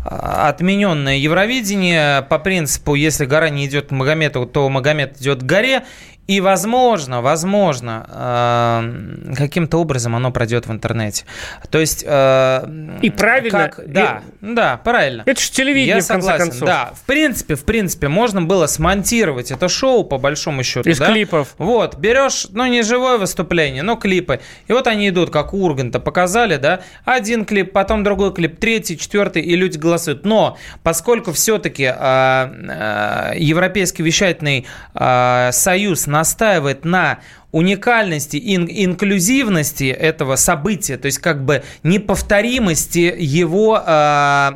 отмененное 0.04 1.18
Евровидение 1.18 2.24
по 2.24 2.40
принципу, 2.40 2.96
если 2.96 3.26
гора 3.26 3.50
не 3.50 3.66
идет 3.66 3.88
к 3.88 3.92
Магомету, 3.92 4.46
то 4.46 4.68
Магомед 4.70 5.20
идет 5.20 5.40
к 5.40 5.44
горе. 5.44 5.84
И, 6.30 6.42
возможно, 6.42 7.24
возможно, 7.24 8.06
э, 8.08 9.34
каким-то 9.36 9.78
образом 9.80 10.16
оно 10.16 10.32
пройдет 10.32 10.68
в 10.68 10.72
интернете. 10.72 11.26
То 11.72 11.80
есть... 11.80 12.04
Э, 12.06 12.70
и 13.02 13.10
правильно. 13.10 13.70
Как, 13.70 13.92
да, 13.92 14.22
и... 14.40 14.46
да, 14.54 14.78
правильно. 14.78 15.24
Это 15.26 15.42
же 15.42 15.50
телевидение, 15.50 15.96
Я 15.96 16.04
в 16.04 16.08
конце 16.08 16.28
согласен, 16.28 16.52
концов. 16.52 16.68
Да, 16.68 16.92
в 16.94 17.02
принципе, 17.08 17.56
в 17.56 17.66
принципе, 17.66 18.10
можно 18.10 18.44
было 18.44 18.68
смонтировать 18.68 19.50
это 19.50 19.68
шоу, 19.70 20.04
по 20.04 20.20
большому 20.20 20.62
счету. 20.62 20.88
Из 20.88 21.00
да? 21.00 21.08
клипов. 21.08 21.56
Вот, 21.58 21.98
берешь, 21.98 22.46
ну, 22.52 22.68
не 22.68 22.84
живое 22.84 23.18
выступление, 23.18 23.82
но 23.82 23.96
клипы. 23.96 24.40
И 24.68 24.72
вот 24.72 24.86
они 24.86 25.10
идут, 25.10 25.32
как 25.32 25.56
у 25.56 25.66
Урганта 25.66 26.00
показали, 26.00 26.58
да, 26.58 26.82
один 27.06 27.44
клип, 27.44 27.72
потом 27.72 28.04
другой 28.04 28.36
клип, 28.36 28.60
третий, 28.60 29.00
четвертый, 29.00 29.42
и 29.42 29.56
люди 29.56 29.80
голосуют. 29.80 30.26
Но 30.26 30.60
поскольку 30.84 31.32
все-таки 31.32 31.86
э, 31.86 31.94
э, 31.98 33.34
Европейский 33.38 34.04
вещательный 34.04 34.68
э, 34.94 35.50
союз 35.52 36.06
на 36.06 36.19
настаивает 36.20 36.84
на 36.84 37.20
уникальности 37.52 38.36
и 38.36 38.56
инклюзивности 38.86 39.86
этого 39.86 40.36
события, 40.36 40.98
то 40.98 41.06
есть 41.06 41.20
как 41.20 41.46
бы 41.46 41.64
неповторимости 41.84 43.16
его 43.18 43.82
э, 43.86 44.52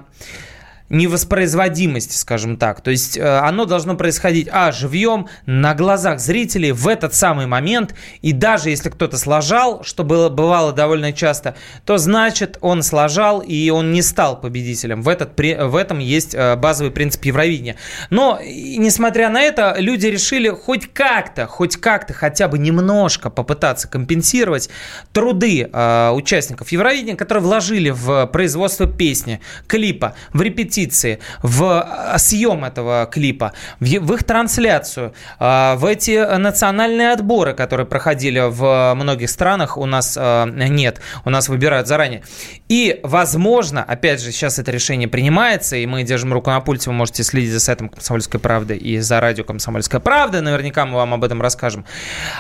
невоспроизводимости, 0.94 2.16
скажем 2.16 2.56
так. 2.56 2.82
То 2.82 2.92
есть 2.92 3.18
э, 3.18 3.40
оно 3.40 3.66
должно 3.66 3.96
происходить, 3.96 4.48
а, 4.52 4.72
живьем, 4.72 5.28
на 5.48 5.74
глазах 5.74 6.20
зрителей 6.20 6.72
в 6.72 6.88
этот 6.88 7.16
самый 7.16 7.48
момент. 7.48 7.96
И 8.22 8.32
даже 8.32 8.70
если 8.70 8.90
кто-то 8.90 9.18
сложал, 9.18 9.84
что 9.84 10.04
было, 10.04 10.30
бывало 10.30 10.72
довольно 10.72 11.12
часто, 11.12 11.56
то 11.86 11.98
значит 11.98 12.58
он 12.62 12.84
сложал 12.84 13.40
и 13.40 13.70
он 13.72 13.92
не 13.92 14.04
стал 14.04 14.40
победителем. 14.40 15.02
В, 15.02 15.10
этот, 15.10 15.38
в 15.38 15.76
этом 15.76 15.98
есть 15.98 16.36
э, 16.36 16.56
базовый 16.56 16.92
принцип 16.92 17.26
Евровидения. 17.26 17.76
Но, 18.12 18.40
несмотря 18.44 19.30
на 19.30 19.42
это, 19.42 19.76
люди 19.80 20.06
решили 20.06 20.50
хоть 20.50 20.94
как-то, 20.94 21.48
хоть 21.48 21.78
как-то 21.78 22.14
хотя 22.14 22.48
бы 22.48 22.60
немножко 22.60 23.32
попытаться 23.32 23.88
компенсировать 23.88 24.70
труды 25.12 25.68
э, 25.74 26.10
участников 26.12 26.72
Евровидения, 26.72 27.16
которые 27.16 27.44
вложили 27.44 27.90
в 27.90 28.28
производство 28.28 28.86
песни, 28.86 29.42
клипа, 29.66 30.14
в 30.34 30.42
репетиции, 30.42 30.83
инвестиции 30.84 31.20
в 31.42 31.64
а, 31.64 32.18
съем 32.18 32.66
этого 32.66 33.08
клипа, 33.12 33.54
в 33.80 34.14
их 34.14 34.24
трансляцию, 34.24 35.14
а, 35.40 35.76
в 35.76 35.86
эти 35.86 36.38
национальные 36.38 37.12
отборы, 37.12 37.54
которые 37.54 37.86
проходили 37.86 38.42
в 38.50 38.94
многих 38.96 39.30
странах, 39.30 39.78
у 39.78 39.86
нас 39.86 40.18
а, 40.20 40.46
нет, 40.46 41.02
у 41.26 41.30
нас 41.30 41.50
выбирают 41.50 41.88
заранее. 41.88 42.24
И, 42.70 43.00
возможно, 43.04 43.84
опять 43.84 44.22
же, 44.22 44.32
сейчас 44.32 44.60
это 44.60 44.72
решение 44.72 45.08
принимается, 45.08 45.76
и 45.76 45.86
мы 45.86 46.04
держим 46.04 46.34
руку 46.34 46.50
на 46.50 46.60
пульте, 46.62 46.90
вы 46.90 46.96
можете 46.96 47.24
следить 47.24 47.52
за 47.52 47.60
сайтом 47.60 47.90
«Комсомольской 47.90 48.40
правды» 48.40 48.76
и 48.76 49.00
за 49.00 49.20
радио 49.20 49.44
«Комсомольская 49.44 50.02
правда», 50.02 50.42
наверняка 50.42 50.86
мы 50.86 50.96
вам 50.96 51.14
об 51.14 51.24
этом 51.24 51.42
расскажем. 51.42 51.86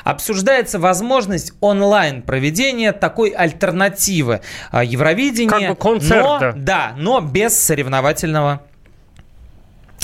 Обсуждается 0.04 0.80
возможность 0.80 1.54
онлайн 1.62 2.22
проведения 2.22 2.92
такой 2.92 3.30
альтернативы 3.30 4.42
Евровидения. 4.72 5.50
Как 5.50 5.70
бы 5.70 5.76
концерта. 5.76 6.54
Но, 6.56 6.64
да, 6.64 6.94
но 6.98 7.22
без 7.22 7.58
соревновательного 7.60 8.33
дополнительного 8.34 8.62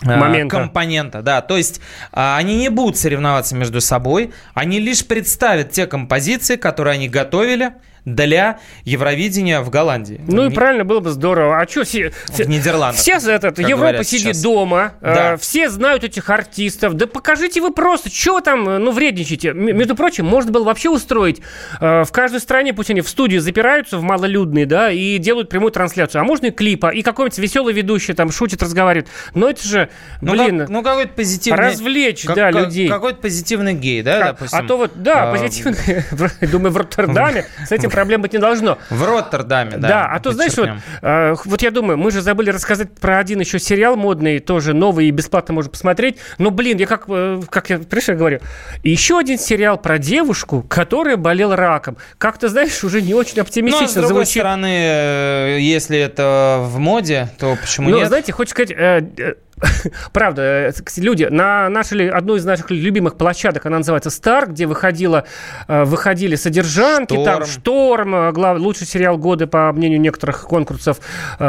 э, 0.05 0.17
Момента. 0.17 0.55
компонента, 0.55 1.21
да, 1.21 1.41
то 1.41 1.57
есть 1.57 1.81
а, 2.11 2.37
они 2.37 2.55
не 2.57 2.69
будут 2.69 2.97
соревноваться 2.97 3.55
между 3.55 3.81
собой, 3.81 4.33
они 4.53 4.79
лишь 4.79 5.05
представят 5.05 5.71
те 5.71 5.87
композиции, 5.87 6.55
которые 6.55 6.93
они 6.95 7.09
готовили, 7.09 7.73
для 8.05 8.59
Евровидения 8.83 9.61
в 9.61 9.69
Голландии. 9.69 10.21
Ну 10.27 10.45
и 10.45 10.53
правильно 10.53 10.85
было 10.85 10.99
бы 10.99 11.09
здорово. 11.09 11.59
А 11.59 11.67
что 11.67 11.83
все... 11.83 12.11
В 12.27 12.39
Нидерландах. 12.47 12.99
Все 12.99 13.13
этот, 13.13 13.59
Европа 13.59 14.03
сидит 14.03 14.35
сейчас. 14.35 14.41
дома, 14.41 14.93
э, 15.01 15.13
да. 15.13 15.33
э, 15.33 15.37
все 15.37 15.69
знают 15.69 16.03
этих 16.03 16.29
артистов. 16.29 16.93
Да 16.93 17.07
покажите 17.07 17.61
вы 17.61 17.71
просто, 17.71 18.09
что 18.09 18.35
вы 18.35 18.41
там, 18.41 18.67
э, 18.67 18.77
ну, 18.77 18.91
вредничаете. 18.91 19.49
М- 19.49 19.77
между 19.77 19.95
прочим, 19.95 20.25
можно 20.25 20.51
было 20.51 20.63
вообще 20.63 20.89
устроить 20.89 21.41
э, 21.79 22.03
в 22.03 22.11
каждой 22.11 22.39
стране, 22.39 22.73
пусть 22.73 22.89
они 22.89 23.01
в 23.01 23.09
студии 23.09 23.37
запираются 23.37 23.97
в 23.97 24.03
малолюдные, 24.03 24.65
да, 24.65 24.91
и 24.91 25.17
делают 25.17 25.49
прямую 25.49 25.71
трансляцию. 25.71 26.21
А 26.21 26.23
можно 26.23 26.47
и 26.47 26.51
клипа, 26.51 26.87
и 26.89 27.01
какой-нибудь 27.01 27.37
веселый 27.37 27.73
ведущий 27.73 28.13
там 28.13 28.31
шутит, 28.31 28.61
разговаривает. 28.63 29.07
Но 29.33 29.49
это 29.49 29.65
же, 29.67 29.89
блин... 30.21 30.57
Ну, 30.57 30.59
как, 30.59 30.69
ну 30.69 30.83
какой-то 30.83 31.13
позитивный... 31.13 31.59
Развлечь, 31.59 32.23
как, 32.23 32.35
да, 32.35 32.51
как, 32.51 32.65
людей. 32.65 32.87
Какой-то 32.87 33.21
позитивный 33.21 33.73
гей, 33.73 34.01
да, 34.01 34.17
а, 34.17 34.31
допустим? 34.33 34.59
А 34.59 34.63
то 34.63 34.77
вот, 34.77 34.91
да, 34.95 35.29
а, 35.29 35.35
позитивный, 35.35 36.03
думаю, 36.51 36.71
в 36.71 36.77
Роттердаме 36.77 37.45
с 37.65 37.71
этим 37.71 37.88
проблем 37.89 38.21
быть 38.21 38.33
не 38.33 38.39
должно. 38.39 38.77
В 38.89 39.03
Роттердаме, 39.03 39.77
да. 39.77 39.87
Да, 39.87 40.05
а 40.11 40.19
то, 40.19 40.31
знаешь, 40.31 40.55
вот, 40.57 40.69
э, 41.01 41.35
вот 41.45 41.61
я 41.61 41.71
думаю, 41.71 41.97
мы 41.97 42.11
же 42.11 42.21
забыли 42.21 42.49
рассказать 42.49 42.91
про 42.99 43.19
один 43.19 43.39
еще 43.39 43.59
сериал 43.59 43.95
модный, 43.95 44.39
тоже 44.39 44.73
новый 44.73 45.07
и 45.07 45.11
бесплатно 45.11 45.53
можно 45.53 45.71
посмотреть. 45.71 46.17
Но, 46.37 46.51
блин, 46.51 46.77
я 46.77 46.87
как, 46.87 47.05
э, 47.07 47.41
как 47.49 47.69
я 47.69 47.79
пришел 47.79 48.15
говорю, 48.15 48.39
еще 48.83 49.17
один 49.17 49.37
сериал 49.37 49.77
про 49.77 49.97
девушку, 49.97 50.63
которая 50.67 51.17
болела 51.17 51.55
раком. 51.55 51.97
Как-то, 52.17 52.49
знаешь, 52.49 52.83
уже 52.83 53.01
не 53.01 53.13
очень 53.13 53.39
оптимистично 53.39 54.01
Но, 54.01 54.07
с 54.07 54.07
другой 54.07 54.25
звучит. 54.25 54.41
стороны, 54.41 54.73
э, 54.73 55.57
если 55.59 55.97
это 55.97 56.59
в 56.61 56.79
моде, 56.79 57.29
то 57.39 57.57
почему 57.59 57.89
ну, 57.89 57.97
нет? 57.97 58.07
знаете, 58.07 58.31
хочешь 58.31 58.51
сказать, 58.51 58.71
э 58.71 59.35
правда, 60.13 60.41
э, 60.41 60.71
люди, 60.97 61.25
на 61.25 61.69
нашей, 61.69 62.09
одной 62.09 62.39
из 62.39 62.45
наших 62.45 62.71
любимых 62.71 63.15
площадок, 63.15 63.65
она 63.65 63.77
называется 63.77 64.09
«Стар», 64.09 64.49
где 64.49 64.65
выходила, 64.65 65.25
э, 65.67 65.83
выходили 65.83 66.35
«Содержанки», 66.35 67.13
«Шторм». 67.13 67.25
там 67.25 67.45
«Шторм», 67.45 68.15
э, 68.15 68.31
глав, 68.31 68.59
лучший 68.59 68.87
сериал 68.87 69.17
года, 69.17 69.47
по 69.47 69.71
мнению 69.71 69.99
некоторых 70.01 70.43
конкурсов 70.43 70.99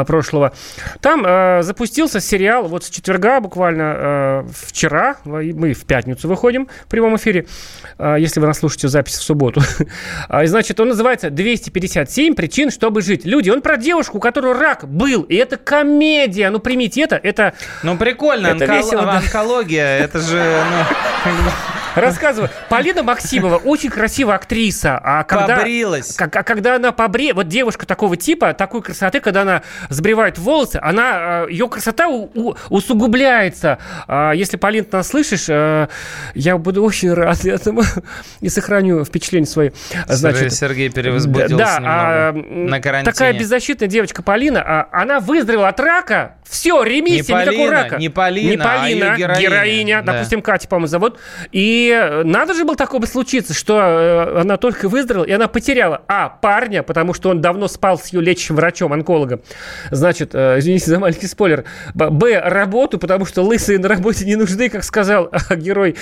прошлого. 0.07 0.53
Там 1.01 1.23
э, 1.25 1.63
запустился 1.63 2.19
сериал 2.19 2.67
вот 2.67 2.83
с 2.83 2.89
четверга, 2.89 3.39
буквально 3.39 3.95
э, 3.97 4.43
вчера, 4.53 5.17
мы 5.25 5.73
в 5.73 5.85
пятницу 5.85 6.27
выходим 6.27 6.67
в 6.85 6.89
прямом 6.89 7.15
эфире, 7.17 7.47
э, 7.97 8.17
если 8.19 8.39
вы 8.39 8.47
нас 8.47 8.59
слушаете 8.59 8.87
запись 8.87 9.15
в 9.17 9.23
субботу. 9.23 9.61
А, 10.27 10.43
и, 10.43 10.47
Значит, 10.47 10.79
он 10.79 10.89
называется 10.89 11.27
«257 11.27 12.35
причин, 12.35 12.71
чтобы 12.71 13.01
жить». 13.01 13.25
Люди, 13.25 13.49
он 13.49 13.61
про 13.61 13.77
девушку, 13.77 14.17
у 14.17 14.19
которой 14.19 14.53
рак 14.53 14.87
был, 14.87 15.23
и 15.23 15.35
это 15.35 15.57
комедия, 15.57 16.49
ну 16.49 16.59
примите 16.59 17.01
это, 17.01 17.19
это... 17.21 17.53
Ну, 17.83 17.97
прикольно, 18.01 18.47
Это 18.47 18.65
онкол- 18.65 18.77
весело, 18.77 19.01
да. 19.03 19.17
онкология, 19.17 19.99
это 19.99 20.19
же... 20.19 20.63
ну, 21.25 21.51
Рассказываю. 21.95 22.49
Полина 22.69 23.03
Максимова 23.03 23.57
очень 23.57 23.89
красивая 23.89 24.35
актриса. 24.35 24.99
А 25.03 25.23
когда, 25.23 25.57
Побрилась. 25.57 26.15
как- 26.15 26.35
а 26.35 26.43
когда 26.43 26.75
она 26.75 26.91
побре... 26.91 27.33
Вот 27.33 27.47
девушка 27.47 27.85
такого 27.85 28.17
типа, 28.17 28.53
такой 28.53 28.81
красоты, 28.81 29.19
когда 29.19 29.41
она 29.41 29.61
сбривает 29.89 30.37
волосы, 30.37 30.79
она, 30.81 31.45
э, 31.47 31.51
ее 31.51 31.67
красота 31.67 32.07
у- 32.07 32.29
у- 32.33 32.55
усугубляется. 32.69 33.77
А 34.07 34.31
Если, 34.31 34.57
Полин, 34.57 34.85
ты 34.85 34.97
нас 34.97 35.07
слышишь, 35.09 35.45
э, 35.49 35.87
я 36.35 36.57
буду 36.57 36.83
очень 36.83 37.13
рад 37.13 37.43
этому 37.45 37.83
и 38.39 38.49
сохраню 38.49 39.03
впечатление 39.05 39.47
свои. 39.47 39.71
Значит, 40.07 40.53
Сергей 40.53 40.89
перевозбудился 40.89 41.57
да, 41.57 41.79
а, 41.81 42.31
на 42.33 42.79
карантине. 42.79 43.11
Такая 43.13 43.33
беззащитная 43.33 43.87
девочка 43.87 44.23
Полина, 44.23 44.61
а, 44.65 44.87
она 44.91 45.19
выздоровела 45.19 45.69
от 45.69 45.79
рака. 45.79 46.35
Все, 46.47 46.83
ремиссия, 46.83 47.35
Не 47.35 47.41
никакого 47.43 47.67
Полина, 47.67 47.83
рака. 47.83 47.95
не 47.97 48.09
Полина, 48.09 48.49
не 48.49 48.55
а 48.55 48.63
Полина, 48.79 49.03
её 49.05 49.15
героиня. 49.15 49.41
героиня, 49.41 50.01
Да. 50.03 50.13
допустим, 50.13 50.41
Катя, 50.41 50.67
по-моему, 50.67 50.87
зовут. 50.87 51.17
И 51.51 51.80
э, 51.89 52.23
надо 52.23 52.53
же 52.53 52.65
было 52.65 52.75
такое 52.75 52.99
бы 52.99 53.07
случиться, 53.07 53.53
что 53.53 53.77
э, 53.79 54.41
она 54.41 54.57
только 54.57 54.89
выздоровела, 54.89 55.25
и 55.25 55.31
она 55.31 55.47
потеряла, 55.47 56.01
а, 56.07 56.29
парня, 56.29 56.83
потому 56.83 57.13
что 57.13 57.29
он 57.29 57.41
давно 57.41 57.67
спал 57.67 57.97
с 57.99 58.07
ее 58.07 58.21
лечащим 58.21 58.55
врачом, 58.55 58.93
онкологом. 58.93 59.41
Значит, 59.91 60.31
э, 60.33 60.59
извините 60.59 60.85
за 60.91 60.99
маленький 60.99 61.27
спойлер. 61.27 61.65
Б, 61.93 62.39
работу, 62.43 62.97
потому 62.99 63.25
что 63.25 63.41
лысые 63.43 63.79
на 63.79 63.87
работе 63.87 64.25
не 64.25 64.35
нужны, 64.35 64.69
как 64.69 64.83
сказал 64.83 65.29
э, 65.31 65.55
герой 65.55 65.95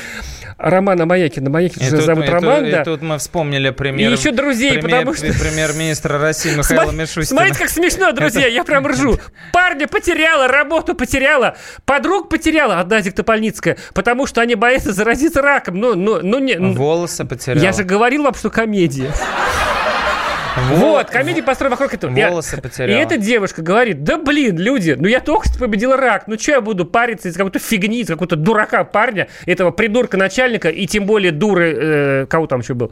Романа 0.58 1.06
Маякина. 1.06 1.50
Маякин 1.50 1.82
И 1.82 1.90
же 1.90 2.02
зовут 2.02 2.26
и 2.26 2.30
Роман, 2.30 2.64
тут- 2.64 2.72
да. 2.72 2.82
и 2.82 2.86
тут 2.86 3.02
мы 3.02 3.18
вспомнили 3.18 3.70
премьер... 3.70 4.10
И 4.10 4.14
еще 4.14 4.32
друзей, 4.32 4.74
премьер- 4.80 5.06
потому 5.06 5.14
что- 5.14 5.26
Премьер-министра 5.40 6.18
России 6.20 6.56
Михаила 6.56 6.92
Мишустина. 6.92 7.26
Смотрите, 7.42 7.60
как 7.60 7.70
смешно, 7.70 8.12
друзья, 8.12 8.48
я 8.48 8.64
прям 8.64 8.86
ржу. 8.88 9.20
Парня 9.54 9.88
потеряла, 9.88 10.48
работу 10.48 10.96
потеряла, 10.96 11.58
подруг 11.86 12.30
потеряла, 12.30 12.80
одна 12.80 13.02
Диктопольницкая, 13.02 13.78
потому 13.94 14.26
что 14.28 14.42
они 14.42 14.56
боятся 14.56 14.92
заразиться 14.92 15.42
раком. 15.42 15.69
Ну, 15.74 15.96
ну, 15.96 16.20
ну, 16.22 16.40
не, 16.40 16.56
ну, 16.56 16.74
Волосы 16.74 17.26
потерял. 17.26 17.64
я 17.64 17.72
же 17.74 17.84
говорил 17.84 18.24
вам, 18.24 18.34
что 18.34 18.50
комедия. 18.50 19.12
Вот, 20.74 21.10
комедия 21.10 21.44
построена 21.44 21.76
вокруг 21.76 21.94
этого. 21.94 22.16
Я- 22.16 22.30
Волосы 22.30 22.58
И 22.58 22.62
потеряла. 22.62 23.00
эта 23.02 23.18
девушка 23.18 23.62
говорит, 23.62 24.04
да 24.04 24.18
блин, 24.18 24.58
люди, 24.58 24.96
ну 24.98 25.08
я 25.08 25.20
только 25.20 25.48
что 25.50 25.60
победила 25.60 25.98
рак, 25.98 26.24
ну 26.28 26.38
что 26.38 26.52
я 26.54 26.62
буду 26.62 26.86
париться 26.86 27.30
из 27.30 27.36
какой-то 27.36 27.60
фигни, 27.60 28.02
из 28.02 28.08
какого-то 28.08 28.36
дурака 28.36 28.84
парня, 28.84 29.28
этого 29.46 29.72
придурка 29.72 30.18
начальника, 30.18 30.70
и 30.70 30.86
тем 30.88 31.06
более 31.06 31.32
дуры, 31.32 31.74
э, 31.76 32.26
кого 32.28 32.48
там 32.48 32.60
еще 32.62 32.74
был, 32.74 32.92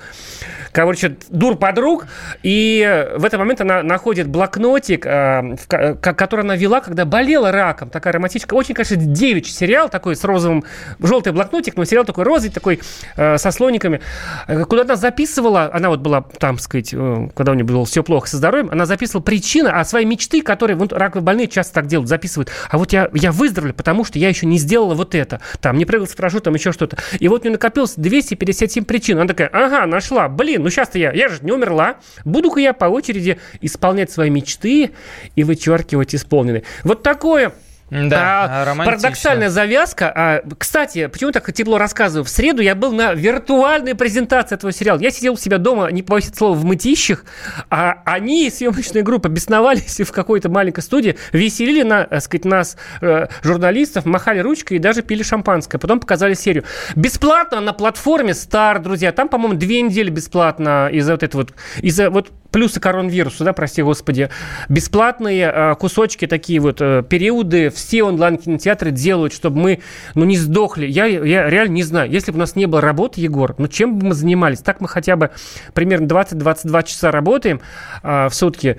короче, 0.71 1.17
дур 1.29 1.57
подруг, 1.57 2.07
и 2.43 2.83
э, 2.87 3.17
в 3.17 3.25
этот 3.25 3.39
момент 3.39 3.61
она 3.61 3.83
находит 3.83 4.27
блокнотик, 4.27 5.05
э, 5.05 5.55
в 5.55 5.67
ко- 5.67 5.95
который 5.95 6.41
она 6.41 6.55
вела, 6.55 6.81
когда 6.81 7.05
болела 7.05 7.51
раком, 7.51 7.89
такая 7.89 8.13
романтическая, 8.13 8.57
очень, 8.57 8.75
конечно, 8.75 8.95
девичий 8.95 9.51
сериал 9.53 9.89
такой 9.89 10.15
с 10.15 10.23
розовым, 10.23 10.63
желтый 10.99 11.33
блокнотик, 11.33 11.75
но 11.75 11.85
сериал 11.85 12.05
такой 12.05 12.23
розовый, 12.23 12.51
такой 12.53 12.79
э, 13.15 13.37
со 13.37 13.51
слониками, 13.51 14.01
Э, 14.47 14.63
куда 14.65 14.83
она 14.83 14.95
записывала, 14.95 15.69
она 15.73 15.89
вот 15.89 15.99
была 15.99 16.21
там, 16.39 16.57
сказать, 16.59 16.91
э, 16.93 17.29
когда 17.35 17.51
у 17.51 17.55
нее 17.57 17.65
было 17.65 17.85
все 17.85 18.03
плохо 18.03 18.27
со 18.27 18.37
здоровьем, 18.37 18.69
она 18.71 18.85
записывала 18.85 19.21
причины, 19.21 19.67
а 19.67 19.83
свои 19.83 20.05
мечты, 20.05 20.41
которые 20.41 20.77
вот 20.77 20.93
раковые 20.93 21.23
больные 21.23 21.47
часто 21.47 21.73
так 21.75 21.87
делают, 21.87 22.09
записывают. 22.09 22.49
А 22.69 22.77
вот 22.77 22.93
я, 22.93 23.09
я 23.13 23.31
выздоровлю, 23.31 23.73
потому 23.73 24.03
что 24.05 24.19
я 24.19 24.29
еще 24.29 24.45
не 24.45 24.57
сделала 24.57 24.95
вот 24.95 25.15
это. 25.15 25.41
Там, 25.59 25.77
не 25.77 25.85
прыгал 25.85 26.07
с 26.07 26.15
парашютом, 26.15 26.53
еще 26.55 26.71
что-то. 26.71 26.97
И 27.19 27.27
вот 27.27 27.41
у 27.41 27.43
нее 27.43 27.53
накопилось 27.53 27.93
257 27.95 28.85
причин. 28.85 29.17
Она 29.17 29.27
такая, 29.27 29.49
ага, 29.51 29.85
нашла. 29.85 30.27
Блин, 30.29 30.63
ну 30.63 30.69
сейчас-то 30.69 30.97
я, 30.99 31.11
я 31.11 31.29
же 31.29 31.39
не 31.41 31.51
умерла. 31.51 31.97
Буду-ка 32.25 32.59
я 32.59 32.73
по 32.73 32.85
очереди 32.85 33.39
исполнять 33.61 34.11
свои 34.11 34.29
мечты 34.29 34.91
и 35.35 35.43
вычеркивать 35.43 36.15
исполненные. 36.15 36.63
Вот 36.83 37.03
такое 37.03 37.53
Да, 37.89 38.47
а, 38.49 38.65
романтично. 38.65 39.01
парадоксальная 39.01 39.49
завязка. 39.49 40.11
А, 40.13 40.41
кстати, 40.57 41.07
почему 41.07 41.31
так 41.31 41.51
тепло 41.53 41.77
рассказываю? 41.77 42.25
В 42.25 42.29
среду 42.29 42.61
я 42.61 42.75
был 42.75 42.91
на 42.91 43.13
виртуальной 43.13 43.95
презентации 43.95 44.55
этого 44.55 44.73
сериала. 44.73 44.99
Я 44.99 45.09
сидел 45.09 45.33
у 45.33 45.37
себя 45.37 45.57
дома, 45.57 45.89
не 45.91 46.01
этого 46.01 46.19
слова, 46.19 46.53
в 46.53 46.65
мытищах, 46.65 47.23
а 47.69 48.01
они, 48.05 48.49
съемочная 48.49 49.03
группа, 49.03 49.29
бесновались 49.29 49.99
в 50.05 50.11
какой-то 50.11 50.49
маленькой 50.49 50.81
студии, 50.81 51.17
веселили 51.31 51.83
на, 51.83 52.05
так 52.05 52.21
сказать, 52.21 52.45
нас, 52.45 52.77
э, 53.01 53.27
журналистов, 53.41 54.05
махали 54.05 54.39
ручкой 54.39 54.75
и 54.75 54.79
даже 54.79 55.01
пили 55.01 55.23
шампанское. 55.23 55.77
Потом 55.77 56.01
показали 56.01 56.33
серию. 56.33 56.65
Бесплатно 56.95 57.61
на 57.61 57.71
платформе 57.71 58.31
Star, 58.31 58.79
друзья. 58.79 59.13
Там, 59.13 59.29
по-моему, 59.29 59.57
две 59.57 59.81
недели 59.81 60.09
бесплатно 60.09 60.89
из-за 60.91 61.13
вот 61.13 61.23
этого 61.23 61.41
вот, 61.41 61.53
из-за 61.81 62.09
вот 62.09 62.31
плюсы 62.51 62.79
коронавируса, 62.79 63.43
да, 63.43 63.53
прости 63.53 63.81
господи, 63.81 64.29
бесплатные 64.69 65.51
э, 65.53 65.75
кусочки 65.75 66.27
такие 66.27 66.59
вот, 66.59 66.81
э, 66.81 67.03
периоды, 67.07 67.69
все 67.69 68.03
онлайн-кинотеатры 68.03 68.91
делают, 68.91 69.33
чтобы 69.33 69.59
мы, 69.59 69.79
ну, 70.15 70.25
не 70.25 70.37
сдохли. 70.37 70.85
Я, 70.85 71.05
я 71.05 71.49
реально 71.49 71.73
не 71.73 71.83
знаю, 71.83 72.11
если 72.11 72.31
бы 72.31 72.37
у 72.37 72.39
нас 72.39 72.55
не 72.55 72.65
было 72.65 72.81
работы, 72.81 73.21
Егор, 73.21 73.55
ну, 73.57 73.67
чем 73.67 73.97
бы 73.97 74.07
мы 74.07 74.13
занимались? 74.13 74.59
Так 74.59 74.81
мы 74.81 74.87
хотя 74.87 75.15
бы 75.15 75.31
примерно 75.73 76.05
20-22 76.05 76.83
часа 76.85 77.11
работаем 77.11 77.61
э, 78.03 78.27
в 78.29 78.33
сутки. 78.33 78.77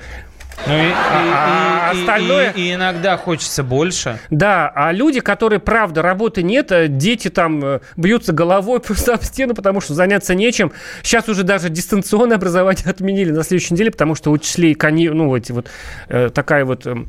Ну 0.66 0.73
и, 0.75 0.88
и- 0.88 0.92
А 0.94 1.92
и- 1.94 1.97
и- 1.97 2.01
остальное- 2.03 2.51
и- 2.51 2.61
и 2.61 2.75
иногда 2.75 3.16
хочется 3.16 3.62
больше. 3.62 4.18
Да, 4.31 4.71
а 4.75 4.92
люди, 4.92 5.21
которые, 5.21 5.61
правда, 5.61 6.03
работы 6.03 6.42
нет, 6.42 6.73
э, 6.73 6.88
дети 6.88 7.29
там 7.31 7.64
э, 7.64 7.81
бьются 7.97 8.33
головой 8.33 8.81
просто 8.87 9.14
об 9.14 9.23
стену, 9.23 9.55
потому 9.55 9.81
что 9.81 9.94
заняться 9.94 10.35
нечем. 10.35 10.73
Сейчас 11.03 11.29
уже 11.29 11.42
даже 11.44 11.68
дистанционное 11.71 12.37
образование 12.37 12.85
отменили 12.90 13.31
на 13.31 13.44
следующей 13.44 13.75
неделе, 13.75 13.90
потому 13.90 14.14
что 14.14 14.31
кони, 14.75 15.09
ну, 15.09 15.35
эти 15.37 15.53
вот 15.53 15.68
э, 16.09 16.31
такая 16.31 16.64
вот 16.64 16.87
эм, 16.87 17.09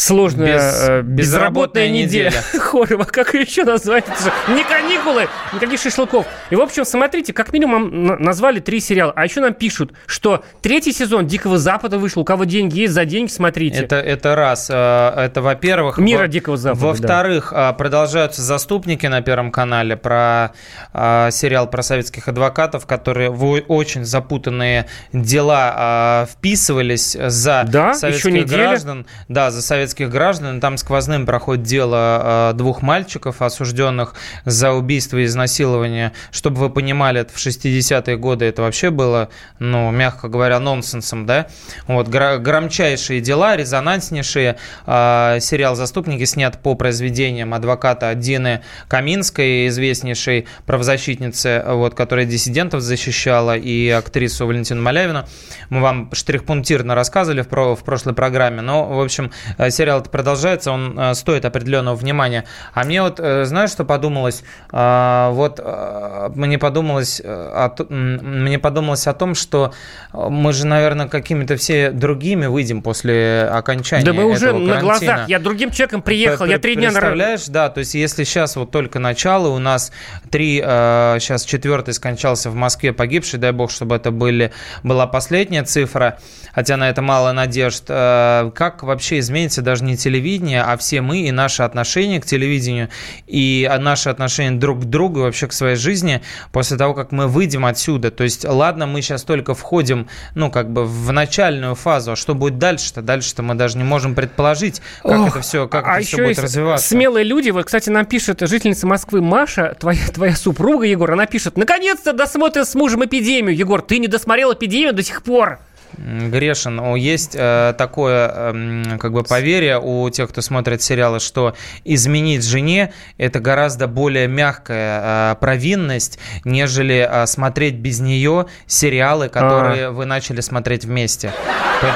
сложная 0.00 0.56
Без- 0.56 0.88
э, 0.88 1.02
безработная 1.02 1.02
безработная 1.02 1.88
неделя. 1.90 2.30
неделя. 2.30 2.42
Хорова, 2.60 3.04
как 3.04 3.34
ее 3.34 3.42
еще 3.42 3.64
назвать? 3.64 4.04
Не 4.48 4.64
каникулы, 4.64 5.28
никаких 5.52 5.80
шашлыков. 5.80 6.26
И, 6.50 6.56
в 6.56 6.60
общем, 6.60 6.84
смотрите, 6.84 7.32
как 7.32 7.52
минимум 7.52 8.06
назвали 8.22 8.60
три 8.60 8.80
сериала. 8.80 9.12
А 9.14 9.24
еще 9.24 9.40
нам 9.40 9.52
пишут, 9.54 9.92
что 10.06 10.42
третий 10.62 10.92
сезон 10.92 11.26
Дикого 11.26 11.58
Запада 11.58 11.98
вышел. 11.98 12.22
У 12.22 12.24
кого 12.24 12.44
деньги 12.44 12.80
есть, 12.80 12.94
за 12.94 13.04
деньги 13.04 13.30
смотрите. 13.30 13.78
Это, 13.84 13.96
это 13.96 14.34
раз. 14.34 14.68
э, 14.70 14.74
Это, 14.74 15.42
во-первых... 15.42 15.98
Мира 15.98 16.22
во- 16.22 16.28
Дикого 16.28 16.56
Запада, 16.56 16.86
Во-вторых, 16.86 17.52
э, 17.54 17.72
продолжаются 17.74 18.40
«Заступники» 18.42 19.06
на 19.06 19.20
Первом 19.22 19.50
канале 19.52 19.96
про 19.96 20.52
сериал 20.94 21.68
про 21.68 21.82
советских 21.82 22.28
адвокатов, 22.28 22.86
которые 22.86 23.30
в 23.30 23.44
очень 23.68 24.04
запутанные 24.04 24.86
дела 25.12 26.26
вписывались 26.32 27.16
за 27.20 27.64
Да, 27.68 27.94
советских 27.94 28.26
еще 28.32 28.42
неделя. 28.42 28.68
граждан. 28.68 29.06
Да, 29.28 29.50
за 29.50 29.62
советских 29.62 29.89
граждан. 29.98 30.60
Там 30.60 30.76
сквозным 30.76 31.26
проходит 31.26 31.64
дело 31.64 32.50
э, 32.52 32.56
двух 32.56 32.82
мальчиков, 32.82 33.42
осужденных 33.42 34.14
за 34.44 34.72
убийство 34.72 35.18
и 35.18 35.24
изнасилование. 35.24 36.12
Чтобы 36.30 36.58
вы 36.60 36.70
понимали, 36.70 37.20
это 37.20 37.32
в 37.32 37.36
60-е 37.36 38.16
годы 38.16 38.44
это 38.44 38.62
вообще 38.62 38.90
было, 38.90 39.28
ну, 39.58 39.90
мягко 39.90 40.28
говоря, 40.28 40.58
нонсенсом, 40.60 41.26
да? 41.26 41.46
Вот, 41.86 42.08
громчайшие 42.08 43.20
дела, 43.20 43.56
резонанснейшие. 43.56 44.56
А, 44.86 45.38
сериал 45.40 45.74
«Заступники» 45.74 46.24
снят 46.24 46.62
по 46.62 46.74
произведениям 46.74 47.54
адвоката 47.54 48.14
Дины 48.14 48.62
Каминской, 48.88 49.68
известнейшей 49.68 50.46
правозащитницы, 50.66 51.62
вот, 51.66 51.94
которая 51.94 52.26
диссидентов 52.26 52.80
защищала, 52.80 53.56
и 53.56 53.88
актрису 53.88 54.46
Валентину 54.46 54.82
Малявину. 54.82 55.24
Мы 55.68 55.80
вам 55.80 56.10
штрих-пунктирно 56.12 56.94
рассказывали 56.94 57.42
в, 57.42 57.48
про- 57.48 57.74
в 57.76 57.84
прошлой 57.84 58.14
программе, 58.14 58.60
но, 58.60 58.86
в 58.86 59.00
общем, 59.00 59.30
э, 59.58 59.70
сериал 59.80 60.02
продолжается, 60.02 60.72
он 60.72 60.98
э, 60.98 61.14
стоит 61.14 61.46
определенного 61.46 61.96
внимания. 61.96 62.44
А 62.74 62.84
мне 62.84 63.00
вот, 63.00 63.18
э, 63.18 63.46
знаешь, 63.46 63.70
что 63.70 63.86
подумалось? 63.86 64.42
А, 64.70 65.30
Вот 65.30 65.58
э, 65.58 66.30
мне 66.34 66.58
подумалось, 66.58 67.22
о 67.24 67.74
мне 67.88 68.58
подумалось 68.58 69.06
о 69.06 69.14
том, 69.14 69.34
что 69.34 69.72
мы 70.12 70.52
же, 70.52 70.66
наверное, 70.66 71.08
какими-то 71.08 71.56
все 71.56 71.92
другими 71.92 72.44
выйдем 72.46 72.82
после 72.82 73.48
окончания 73.50 74.04
Да 74.04 74.12
мы 74.12 74.26
уже 74.26 74.48
этого 74.48 74.58
на 74.58 74.74
карантина. 74.74 74.80
глазах. 74.80 75.28
Я 75.28 75.38
другим 75.38 75.70
человеком 75.70 76.02
приехал, 76.02 76.44
я 76.44 76.58
три 76.58 76.76
дня 76.76 76.90
Представляешь, 76.90 77.46
да, 77.46 77.70
то 77.70 77.80
есть 77.80 77.94
если 77.94 78.24
сейчас 78.24 78.56
вот 78.56 78.70
только 78.70 78.98
начало, 78.98 79.48
у 79.48 79.58
нас 79.58 79.92
три, 80.30 80.62
э, 80.62 81.16
сейчас 81.20 81.44
четвертый 81.44 81.94
скончался 81.94 82.50
в 82.50 82.54
Москве 82.54 82.92
погибший, 82.92 83.38
дай 83.38 83.52
бог, 83.52 83.70
чтобы 83.70 83.96
это 83.96 84.10
были, 84.10 84.52
была 84.82 85.06
последняя 85.06 85.62
цифра, 85.62 86.18
хотя 86.52 86.76
на 86.76 86.90
это 86.90 87.00
мало 87.00 87.32
надежд. 87.32 87.84
Э, 87.88 88.50
как 88.54 88.82
вообще 88.82 89.20
изменится 89.20 89.62
даже 89.70 89.84
не 89.84 89.96
телевидение, 89.96 90.62
а 90.62 90.76
все 90.76 91.00
мы 91.00 91.20
и 91.20 91.30
наши 91.30 91.62
отношения 91.62 92.20
к 92.20 92.26
телевидению, 92.26 92.88
и 93.28 93.70
наши 93.78 94.08
отношения 94.08 94.58
друг 94.58 94.80
к 94.80 94.84
другу 94.84 95.20
и 95.20 95.22
вообще 95.22 95.46
к 95.46 95.52
своей 95.52 95.76
жизни 95.76 96.22
после 96.50 96.76
того, 96.76 96.92
как 96.92 97.12
мы 97.12 97.28
выйдем 97.28 97.64
отсюда. 97.64 98.10
То 98.10 98.24
есть, 98.24 98.44
ладно, 98.44 98.88
мы 98.88 99.00
сейчас 99.00 99.22
только 99.22 99.54
входим, 99.54 100.08
ну, 100.34 100.50
как 100.50 100.72
бы 100.72 100.84
в 100.84 101.12
начальную 101.12 101.76
фазу, 101.76 102.12
а 102.12 102.16
что 102.16 102.34
будет 102.34 102.58
дальше-то? 102.58 103.00
Дальше-то 103.00 103.44
мы 103.44 103.54
даже 103.54 103.78
не 103.78 103.84
можем 103.84 104.16
предположить, 104.16 104.82
как 105.04 105.20
Ох, 105.20 105.28
это 105.28 105.40
все, 105.40 105.68
как 105.68 105.86
а 105.86 105.98
это 105.98 106.06
все 106.06 106.16
будет 106.16 106.38
развиваться. 106.40 106.88
Смелые 106.88 107.24
люди, 107.24 107.50
вот, 107.50 107.66
кстати, 107.66 107.90
нам 107.90 108.06
пишет 108.06 108.40
жительница 108.40 108.88
Москвы 108.88 109.22
Маша, 109.22 109.76
твоя, 109.78 110.04
твоя 110.12 110.34
супруга, 110.34 110.84
Егор, 110.84 111.12
она 111.12 111.26
пишет, 111.26 111.56
наконец-то 111.56 112.12
досмотрим 112.12 112.64
с 112.64 112.74
мужем 112.74 113.04
эпидемию. 113.04 113.56
Егор, 113.56 113.82
ты 113.82 113.98
не 113.98 114.08
досмотрел 114.08 114.52
эпидемию 114.52 114.92
до 114.92 115.04
сих 115.04 115.22
пор. 115.22 115.60
Грешин. 115.96 116.94
Есть 116.94 117.34
э, 117.34 117.74
такое 117.76 118.30
э, 118.34 118.98
как 118.98 119.12
бы 119.12 119.22
поверье 119.22 119.78
у 119.80 120.08
тех, 120.10 120.30
кто 120.30 120.40
смотрит 120.40 120.82
сериалы, 120.82 121.20
что 121.20 121.54
изменить 121.84 122.44
жене 122.44 122.92
это 123.18 123.40
гораздо 123.40 123.86
более 123.86 124.28
мягкая 124.28 125.32
э, 125.32 125.36
провинность, 125.40 126.18
нежели 126.44 127.08
э, 127.10 127.26
смотреть 127.26 127.74
без 127.76 128.00
нее 128.00 128.46
сериалы, 128.66 129.28
которые 129.28 129.86
а. 129.86 129.90
вы 129.90 130.04
начали 130.06 130.40
смотреть 130.40 130.84
вместе. 130.84 131.32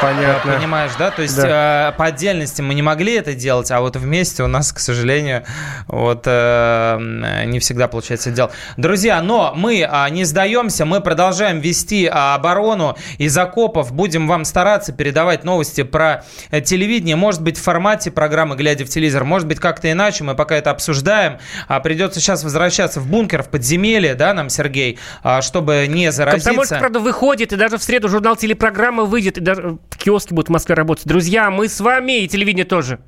Понятно. 0.01 0.55
Понимаешь, 0.55 0.92
да? 0.99 1.11
То 1.11 1.22
есть 1.22 1.36
да. 1.36 1.95
По 1.99 2.07
отдельности 2.07 2.62
мы 2.62 2.74
не 2.74 2.82
могли 2.82 3.14
это 3.14 3.34
делать, 3.34 3.70
а 3.70 3.80
вот 3.80 3.97
вместе 3.97 4.42
у 4.42 4.47
нас, 4.47 4.72
к 4.72 4.78
сожалению, 4.78 5.45
вот 5.88 6.26
не 6.26 7.59
всегда 7.59 7.86
получается 7.88 8.30
делать. 8.30 8.53
Друзья, 8.76 9.22
но 9.22 9.53
мы 9.55 9.80
э, 9.80 10.11
не 10.11 10.24
сдаемся, 10.24 10.84
мы 10.84 11.01
продолжаем 11.01 11.61
вести 11.61 12.05
э, 12.05 12.11
оборону 12.11 12.97
из 13.18 13.36
окопов 13.36 13.84
Будем 13.93 14.26
вам 14.26 14.45
стараться 14.45 14.93
передавать 14.93 15.45
новости 15.45 15.82
про 15.82 16.24
э, 16.51 16.61
телевидение. 16.61 17.16
Может 17.16 17.43
быть, 17.43 17.57
в 17.59 17.62
формате 17.62 18.11
программы 18.11 18.57
«Глядя 18.57 18.85
в 18.85 18.89
телевизор», 18.89 19.24
может 19.24 19.49
быть, 19.49 19.59
как-то 19.59 19.91
иначе. 19.91 20.24
Мы 20.24 20.35
пока 20.35 20.57
это 20.57 20.70
обсуждаем. 20.70 21.39
А 21.68 21.80
придется 21.80 22.20
сейчас 22.20 22.45
возвращаться 22.45 23.01
в 23.01 23.07
бункер, 23.07 23.43
в 23.43 23.49
подземелье, 23.49 24.14
да, 24.14 24.35
нам, 24.35 24.49
Сергей, 24.49 24.99
а, 25.22 25.43
чтобы 25.43 25.87
не 25.89 26.12
заразиться. 26.12 26.51
Комсомольск, 26.51 26.78
правда, 26.78 27.01
выходит, 27.01 27.53
и 27.53 27.57
даже 27.57 27.78
в 27.78 27.82
среду 27.82 28.09
журнал 28.09 28.37
телепрограмма 28.37 29.05
выйдет, 29.05 29.39
и 29.39 29.41
даже 29.41 29.78
киоски 29.97 30.32
будут 30.32 30.49
в 30.49 30.53
Москве 30.53 30.74
работать. 30.74 31.07
Друзья, 31.07 31.51
мы 31.51 31.68
с 31.68 31.80
вами, 31.80 32.22
и 32.22 32.28
телевидение 32.28 32.64
тоже. 32.64 32.99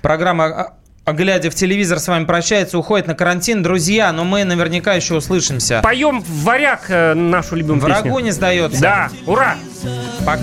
Программа 0.00 0.44
а, 0.44 0.79
глядя 1.12 1.50
в 1.50 1.54
телевизор, 1.54 1.98
с 1.98 2.08
вами 2.08 2.24
прощается, 2.24 2.78
уходит 2.78 3.06
на 3.06 3.14
карантин. 3.14 3.62
Друзья, 3.62 4.12
но 4.12 4.24
мы 4.24 4.44
наверняка 4.44 4.94
еще 4.94 5.14
услышимся. 5.14 5.80
Поем 5.82 6.20
в 6.22 6.44
варяг 6.44 6.86
э, 6.88 7.14
нашу 7.14 7.56
любимую 7.56 7.80
Врагу 7.80 8.08
песню. 8.08 8.24
не 8.24 8.30
сдается. 8.30 8.80
Да, 8.80 9.10
ура! 9.26 9.56
Пока. 10.24 10.42